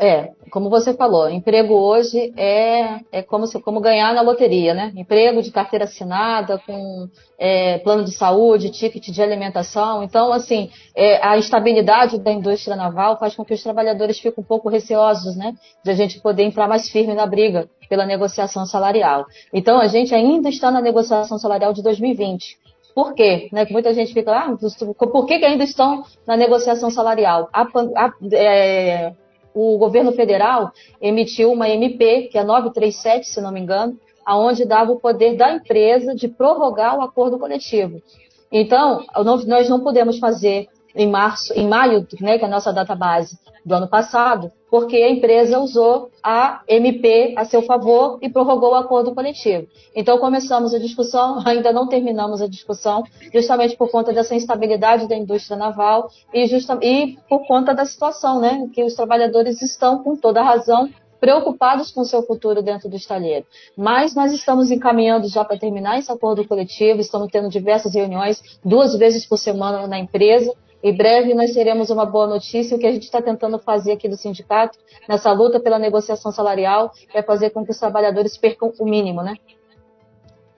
É, 0.00 0.30
como 0.50 0.70
você 0.70 0.94
falou, 0.94 1.28
emprego 1.28 1.74
hoje 1.74 2.32
é, 2.36 3.00
é 3.10 3.22
como, 3.22 3.46
se, 3.46 3.60
como 3.60 3.80
ganhar 3.80 4.14
na 4.14 4.22
loteria, 4.22 4.74
né? 4.74 4.92
Emprego 4.96 5.42
de 5.42 5.50
carteira 5.50 5.84
assinada, 5.84 6.58
com 6.66 7.08
é, 7.38 7.78
plano 7.78 8.04
de 8.04 8.12
saúde, 8.12 8.70
ticket 8.70 9.08
de 9.08 9.22
alimentação. 9.22 10.02
Então, 10.02 10.32
assim, 10.32 10.70
é, 10.94 11.24
a 11.26 11.36
instabilidade 11.36 12.18
da 12.18 12.32
indústria 12.32 12.76
naval 12.76 13.18
faz 13.18 13.34
com 13.34 13.44
que 13.44 13.54
os 13.54 13.62
trabalhadores 13.62 14.18
fiquem 14.18 14.42
um 14.42 14.46
pouco 14.46 14.68
receosos, 14.68 15.36
né? 15.36 15.54
De 15.84 15.90
a 15.90 15.94
gente 15.94 16.20
poder 16.20 16.44
entrar 16.44 16.68
mais 16.68 16.88
firme 16.88 17.14
na 17.14 17.26
briga 17.26 17.68
pela 17.88 18.06
negociação 18.06 18.64
salarial. 18.66 19.26
Então, 19.52 19.78
a 19.78 19.86
gente 19.86 20.14
ainda 20.14 20.48
está 20.48 20.70
na 20.70 20.80
negociação 20.80 21.38
salarial 21.38 21.72
de 21.72 21.82
2020. 21.82 22.58
Por 22.94 23.12
quê? 23.14 23.48
Né, 23.52 23.66
muita 23.70 23.92
gente 23.92 24.12
fica, 24.14 24.30
ah, 24.32 24.56
por 24.96 25.26
que, 25.26 25.40
que 25.40 25.44
ainda 25.44 25.64
estão 25.64 26.04
na 26.26 26.36
negociação 26.36 26.90
salarial? 26.90 27.48
A, 27.52 27.62
a, 27.62 28.12
é, 28.32 29.12
o 29.54 29.78
governo 29.78 30.12
federal 30.12 30.72
emitiu 31.00 31.52
uma 31.52 31.68
MP, 31.68 32.28
que 32.30 32.36
é 32.36 32.42
937, 32.42 33.28
se 33.28 33.40
não 33.40 33.52
me 33.52 33.60
engano, 33.60 33.96
aonde 34.26 34.64
dava 34.64 34.92
o 34.92 34.98
poder 34.98 35.36
da 35.36 35.52
empresa 35.52 36.14
de 36.14 36.26
prorrogar 36.26 36.98
o 36.98 37.02
acordo 37.02 37.38
coletivo. 37.38 38.02
Então, 38.50 39.04
nós 39.46 39.68
não 39.68 39.80
podemos 39.80 40.18
fazer 40.18 40.68
em 40.94 41.10
março, 41.10 41.52
em 41.54 41.68
maio, 41.68 42.06
né, 42.20 42.38
que 42.38 42.44
é 42.44 42.46
a 42.46 42.50
nossa 42.50 42.72
data 42.72 42.94
base 42.94 43.38
do 43.64 43.74
ano 43.74 43.88
passado, 43.88 44.52
porque 44.70 44.96
a 44.96 45.10
empresa 45.10 45.58
usou 45.58 46.10
a 46.22 46.62
MP 46.68 47.34
a 47.36 47.44
seu 47.44 47.62
favor 47.62 48.18
e 48.20 48.28
prorrogou 48.28 48.72
o 48.72 48.74
acordo 48.74 49.14
coletivo. 49.14 49.66
Então 49.94 50.18
começamos 50.18 50.74
a 50.74 50.78
discussão, 50.78 51.42
ainda 51.46 51.72
não 51.72 51.88
terminamos 51.88 52.42
a 52.42 52.46
discussão, 52.46 53.02
justamente 53.32 53.76
por 53.76 53.90
conta 53.90 54.12
dessa 54.12 54.34
instabilidade 54.34 55.08
da 55.08 55.16
indústria 55.16 55.56
naval 55.56 56.10
e, 56.32 56.44
e 56.82 57.18
por 57.28 57.46
conta 57.46 57.74
da 57.74 57.84
situação, 57.86 58.40
né, 58.40 58.68
que 58.72 58.84
os 58.84 58.94
trabalhadores 58.94 59.62
estão 59.62 60.02
com 60.02 60.16
toda 60.16 60.42
razão 60.42 60.88
preocupados 61.24 61.90
com 61.90 62.04
seu 62.04 62.22
futuro 62.22 62.62
dentro 62.62 62.86
do 62.86 62.96
estaleiro. 62.96 63.46
Mas 63.74 64.14
nós 64.14 64.30
estamos 64.30 64.70
encaminhando 64.70 65.26
já 65.26 65.42
para 65.42 65.58
terminar 65.58 65.98
esse 65.98 66.12
acordo 66.12 66.46
coletivo, 66.46 67.00
estamos 67.00 67.28
tendo 67.32 67.48
diversas 67.48 67.94
reuniões, 67.94 68.42
duas 68.62 68.94
vezes 68.94 69.24
por 69.26 69.38
semana 69.38 69.86
na 69.86 69.98
empresa, 69.98 70.52
em 70.84 70.94
breve 70.94 71.32
nós 71.32 71.54
teremos 71.54 71.88
uma 71.88 72.04
boa 72.04 72.26
notícia. 72.26 72.76
O 72.76 72.78
que 72.78 72.86
a 72.86 72.92
gente 72.92 73.04
está 73.04 73.22
tentando 73.22 73.58
fazer 73.58 73.92
aqui 73.92 74.06
do 74.06 74.18
sindicato, 74.18 74.78
nessa 75.08 75.32
luta 75.32 75.58
pela 75.58 75.78
negociação 75.78 76.30
salarial, 76.30 76.92
é 77.14 77.22
fazer 77.22 77.50
com 77.50 77.64
que 77.64 77.70
os 77.70 77.78
trabalhadores 77.78 78.36
percam 78.36 78.70
o 78.78 78.84
mínimo, 78.84 79.22
né? 79.22 79.34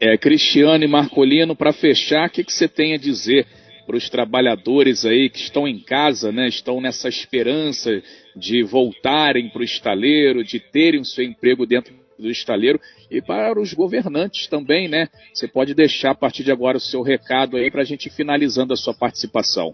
É, 0.01 0.19
Cristiane 0.19 0.89
Marcolino, 0.89 1.55
para 1.55 1.73
fechar, 1.73 2.27
o 2.27 2.31
que, 2.31 2.43
que 2.43 2.53
você 2.53 2.67
tem 2.67 2.93
a 2.93 2.99
dizer 2.99 3.47
para 3.87 3.97
os 3.97 4.11
trabalhadores 4.11 5.07
aí 5.07 5.31
que 5.31 5.39
estão 5.39 5.67
em 5.67 5.79
casa, 5.79 6.33
né? 6.33 6.49
Estão 6.49 6.81
nessa 6.81 7.09
esperança 7.09 8.03
de 8.35 8.65
voltarem 8.65 9.49
para 9.49 9.61
o 9.61 9.65
estaleiro, 9.65 10.43
de 10.43 10.59
terem 10.59 11.01
o 11.01 11.05
seu 11.05 11.25
emprego 11.25 11.65
dentro 11.65 11.95
do 12.19 12.29
estaleiro 12.29 12.81
e 13.09 13.23
para 13.23 13.61
os 13.61 13.73
governantes 13.73 14.49
também, 14.49 14.89
né? 14.89 15.09
Você 15.33 15.47
pode 15.47 15.73
deixar 15.73 16.11
a 16.11 16.15
partir 16.17 16.43
de 16.43 16.51
agora 16.51 16.79
o 16.79 16.81
seu 16.81 17.01
recado 17.01 17.57
aí 17.57 17.71
para 17.71 17.83
a 17.83 17.85
gente 17.85 18.07
ir 18.07 18.11
finalizando 18.11 18.73
a 18.73 18.77
sua 18.77 18.93
participação. 18.93 19.73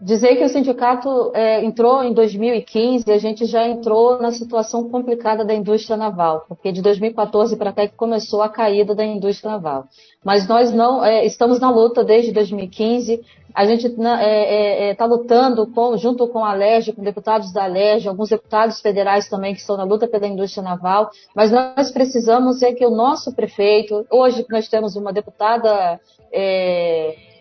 Dizer 0.00 0.36
que 0.36 0.44
o 0.44 0.48
sindicato 0.48 1.32
é, 1.34 1.64
entrou 1.64 2.04
em 2.04 2.12
2015, 2.12 3.10
a 3.10 3.18
gente 3.18 3.46
já 3.46 3.66
entrou 3.66 4.22
na 4.22 4.30
situação 4.30 4.88
complicada 4.88 5.44
da 5.44 5.52
indústria 5.52 5.96
naval, 5.96 6.44
porque 6.46 6.70
de 6.70 6.80
2014 6.80 7.56
para 7.56 7.72
cá 7.72 7.82
é 7.82 7.88
que 7.88 7.96
começou 7.96 8.40
a 8.40 8.48
caída 8.48 8.94
da 8.94 9.04
indústria 9.04 9.50
naval. 9.50 9.86
Mas 10.24 10.46
nós 10.46 10.72
não 10.72 11.04
é, 11.04 11.26
estamos 11.26 11.58
na 11.58 11.68
luta 11.68 12.04
desde 12.04 12.30
2015. 12.30 13.20
A 13.52 13.64
gente 13.64 13.88
está 13.88 14.22
é, 14.22 14.90
é, 14.90 14.96
é, 14.96 15.04
lutando 15.04 15.66
com, 15.66 15.96
junto 15.96 16.28
com 16.28 16.44
a 16.44 16.54
LERJ, 16.54 16.92
com 16.92 17.02
deputados 17.02 17.52
da 17.52 17.66
LERJ, 17.66 18.08
alguns 18.08 18.28
deputados 18.28 18.80
federais 18.80 19.28
também 19.28 19.52
que 19.52 19.60
estão 19.60 19.76
na 19.76 19.82
luta 19.82 20.06
pela 20.06 20.28
indústria 20.28 20.62
naval. 20.62 21.10
Mas 21.34 21.50
nós 21.50 21.90
precisamos 21.90 22.62
é 22.62 22.72
que 22.72 22.86
o 22.86 22.90
nosso 22.90 23.34
prefeito, 23.34 24.06
hoje 24.12 24.46
nós 24.48 24.68
temos 24.68 24.94
uma 24.94 25.12
deputada 25.12 25.98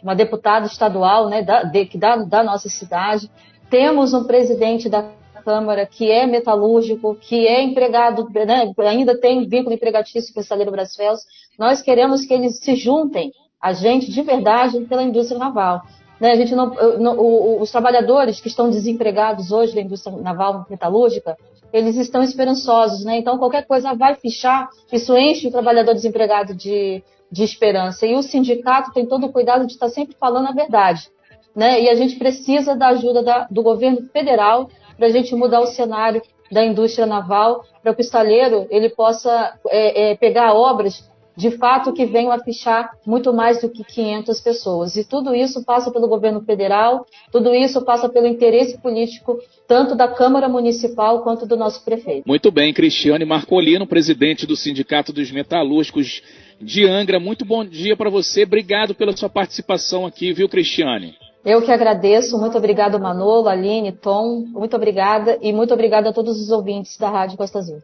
uma 0.08 0.15
deputada 0.15 0.65
estadual 0.65 1.28
né, 1.28 1.41
da, 1.43 1.63
de, 1.63 1.86
da, 1.98 2.15
da 2.15 2.41
nossa 2.41 2.70
cidade. 2.70 3.30
Temos 3.70 4.13
um 4.13 4.24
presidente 4.24 4.88
da 4.88 5.12
Câmara 5.43 5.86
que 5.86 6.10
é 6.10 6.26
metalúrgico, 6.26 7.15
que 7.15 7.46
é 7.46 7.62
empregado, 7.62 8.30
né, 8.34 8.74
ainda 8.86 9.20
tem 9.20 9.48
vínculo 9.48 9.76
empregatício 9.76 10.34
com 10.34 10.39
o 10.39 10.43
Estaleiro 10.43 10.72
Brasfels. 10.72 11.22
Nós 11.60 11.82
queremos 11.82 12.26
que 12.26 12.34
eles 12.34 12.60
se 12.60 12.76
juntem 12.76 13.32
a 13.62 13.74
gente 13.74 14.12
de 14.12 14.22
verdade 14.22 14.80
pela 14.82 15.04
indústria 15.04 15.39
naval. 15.39 15.82
Né, 16.20 16.32
a 16.32 16.36
gente 16.36 16.56
não, 16.56 16.74
não, 17.00 17.62
os 17.62 17.72
trabalhadores 17.72 18.39
que 18.39 18.48
estão 18.48 18.70
desempregados 18.70 19.52
hoje 19.52 19.76
da 19.76 19.82
indústria 19.82 20.15
naval 20.17 20.65
metalúrgica, 20.70 21.38
eles 21.72 21.98
estão 21.98 22.24
esperançosos, 22.24 23.04
né? 23.04 23.17
Então 23.17 23.38
qualquer 23.38 23.65
coisa 23.65 23.93
vai 23.93 24.15
fichar, 24.15 24.70
isso 24.91 25.15
enche 25.17 25.48
o 25.48 25.52
trabalhador 25.52 25.93
desempregado 25.93 26.54
de, 26.54 27.04
de 27.31 27.43
esperança. 27.43 28.05
E 28.05 28.15
o 28.15 28.21
sindicato 28.21 28.91
tem 28.93 29.05
todo 29.05 29.25
o 29.25 29.31
cuidado 29.31 29.65
de 29.65 29.73
estar 29.73 29.89
sempre 29.89 30.15
falando 30.19 30.47
a 30.47 30.51
verdade. 30.51 31.09
Né? 31.55 31.81
E 31.81 31.89
a 31.89 31.95
gente 31.95 32.15
precisa 32.17 32.75
da 32.75 32.89
ajuda 32.89 33.23
da, 33.23 33.47
do 33.49 33.63
governo 33.63 34.07
federal 34.13 34.69
para 34.95 35.07
a 35.07 35.11
gente 35.11 35.35
mudar 35.35 35.59
o 35.59 35.67
cenário 35.67 36.21
da 36.51 36.63
indústria 36.63 37.05
naval, 37.05 37.65
para 37.83 37.91
o 37.91 38.01
estaleiro 38.01 38.67
ele 38.69 38.89
possa 38.89 39.53
é, 39.69 40.11
é, 40.11 40.15
pegar 40.15 40.53
obras 40.53 41.09
de 41.37 41.51
fato 41.51 41.93
que 41.93 42.03
venham 42.03 42.31
a 42.31 42.39
fichar 42.39 42.89
muito 43.05 43.31
mais 43.31 43.61
do 43.61 43.69
que 43.69 43.83
500 43.83 44.41
pessoas. 44.41 44.95
E 44.95 45.07
tudo 45.07 45.35
isso 45.35 45.63
passa 45.63 45.91
pelo 45.91 46.07
governo 46.07 46.41
federal, 46.41 47.05
tudo 47.31 47.53
isso 47.53 47.79
passa 47.85 48.09
pelo 48.09 48.25
interesse 48.25 48.81
político 48.81 49.37
tanto 49.67 49.93
da 49.93 50.07
Câmara 50.07 50.49
Municipal 50.49 51.21
quanto 51.21 51.45
do 51.45 51.55
nosso 51.55 51.85
prefeito. 51.85 52.27
Muito 52.27 52.49
bem, 52.49 52.73
Cristiane 52.73 53.23
Marcolino, 53.23 53.85
presidente 53.85 54.47
do 54.47 54.55
Sindicato 54.55 55.13
dos 55.13 55.31
Metalúrgicos 55.31 56.23
de 56.62 56.86
Angra. 56.86 57.20
Muito 57.20 57.46
bom 57.46 57.63
dia 57.63 57.96
para 57.96 58.10
você. 58.10 58.43
Obrigado 58.43 58.96
pela 58.96 59.15
sua 59.15 59.30
participação 59.30 60.06
aqui, 60.06 60.34
viu, 60.34 60.50
Cristiane? 60.50 61.15
Eu 61.46 61.62
que 61.62 61.72
agradeço. 61.72 62.38
Muito 62.38 62.58
obrigado, 62.58 63.00
Manolo, 63.00 63.48
Aline, 63.48 63.91
Tom. 63.91 64.46
Muito 64.48 64.76
obrigada 64.76 65.38
e 65.41 65.54
muito 65.54 65.74
obrigada 65.74 66.10
a 66.10 66.13
todos 66.13 66.41
os 66.41 66.52
ouvintes 66.52 66.98
da 66.98 67.10
Rádio 67.10 67.38
Costa 67.38 67.60
Azul. 67.60 67.82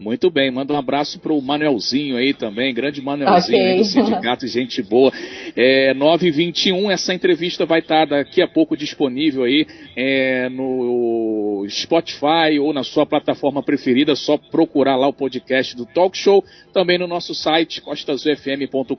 Muito 0.00 0.30
bem, 0.30 0.50
manda 0.50 0.72
um 0.72 0.78
abraço 0.78 1.20
para 1.20 1.30
o 1.30 1.42
Manuelzinho 1.42 2.16
aí 2.16 2.32
também, 2.32 2.72
grande 2.72 3.02
Manuelzinho 3.02 3.58
okay. 3.58 3.76
do 3.76 3.84
sindicato, 3.84 4.46
gente 4.46 4.82
boa. 4.82 5.12
É, 5.54 5.92
9h21, 5.92 6.90
essa 6.90 7.12
entrevista 7.12 7.66
vai 7.66 7.80
estar 7.80 8.06
tá 8.08 8.16
daqui 8.16 8.40
a 8.40 8.48
pouco 8.48 8.74
disponível 8.74 9.44
aí 9.44 9.66
é, 9.94 10.48
no 10.48 11.66
Spotify 11.68 12.58
ou 12.58 12.72
na 12.72 12.82
sua 12.82 13.04
plataforma 13.04 13.62
preferida, 13.62 14.16
só 14.16 14.38
procurar 14.38 14.96
lá 14.96 15.06
o 15.06 15.12
podcast 15.12 15.76
do 15.76 15.84
Talk 15.84 16.16
Show, 16.16 16.42
também 16.72 16.96
no 16.96 17.06
nosso 17.06 17.34
site 17.34 17.82
costasufm.com.br. 17.82 18.96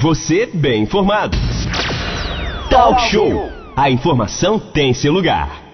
Você 0.00 0.46
bem 0.52 0.82
informado. 0.82 1.38
Talk 2.68 3.00
Show. 3.02 3.48
A 3.76 3.88
informação 3.88 4.58
tem 4.58 4.92
seu 4.92 5.12
lugar. 5.12 5.71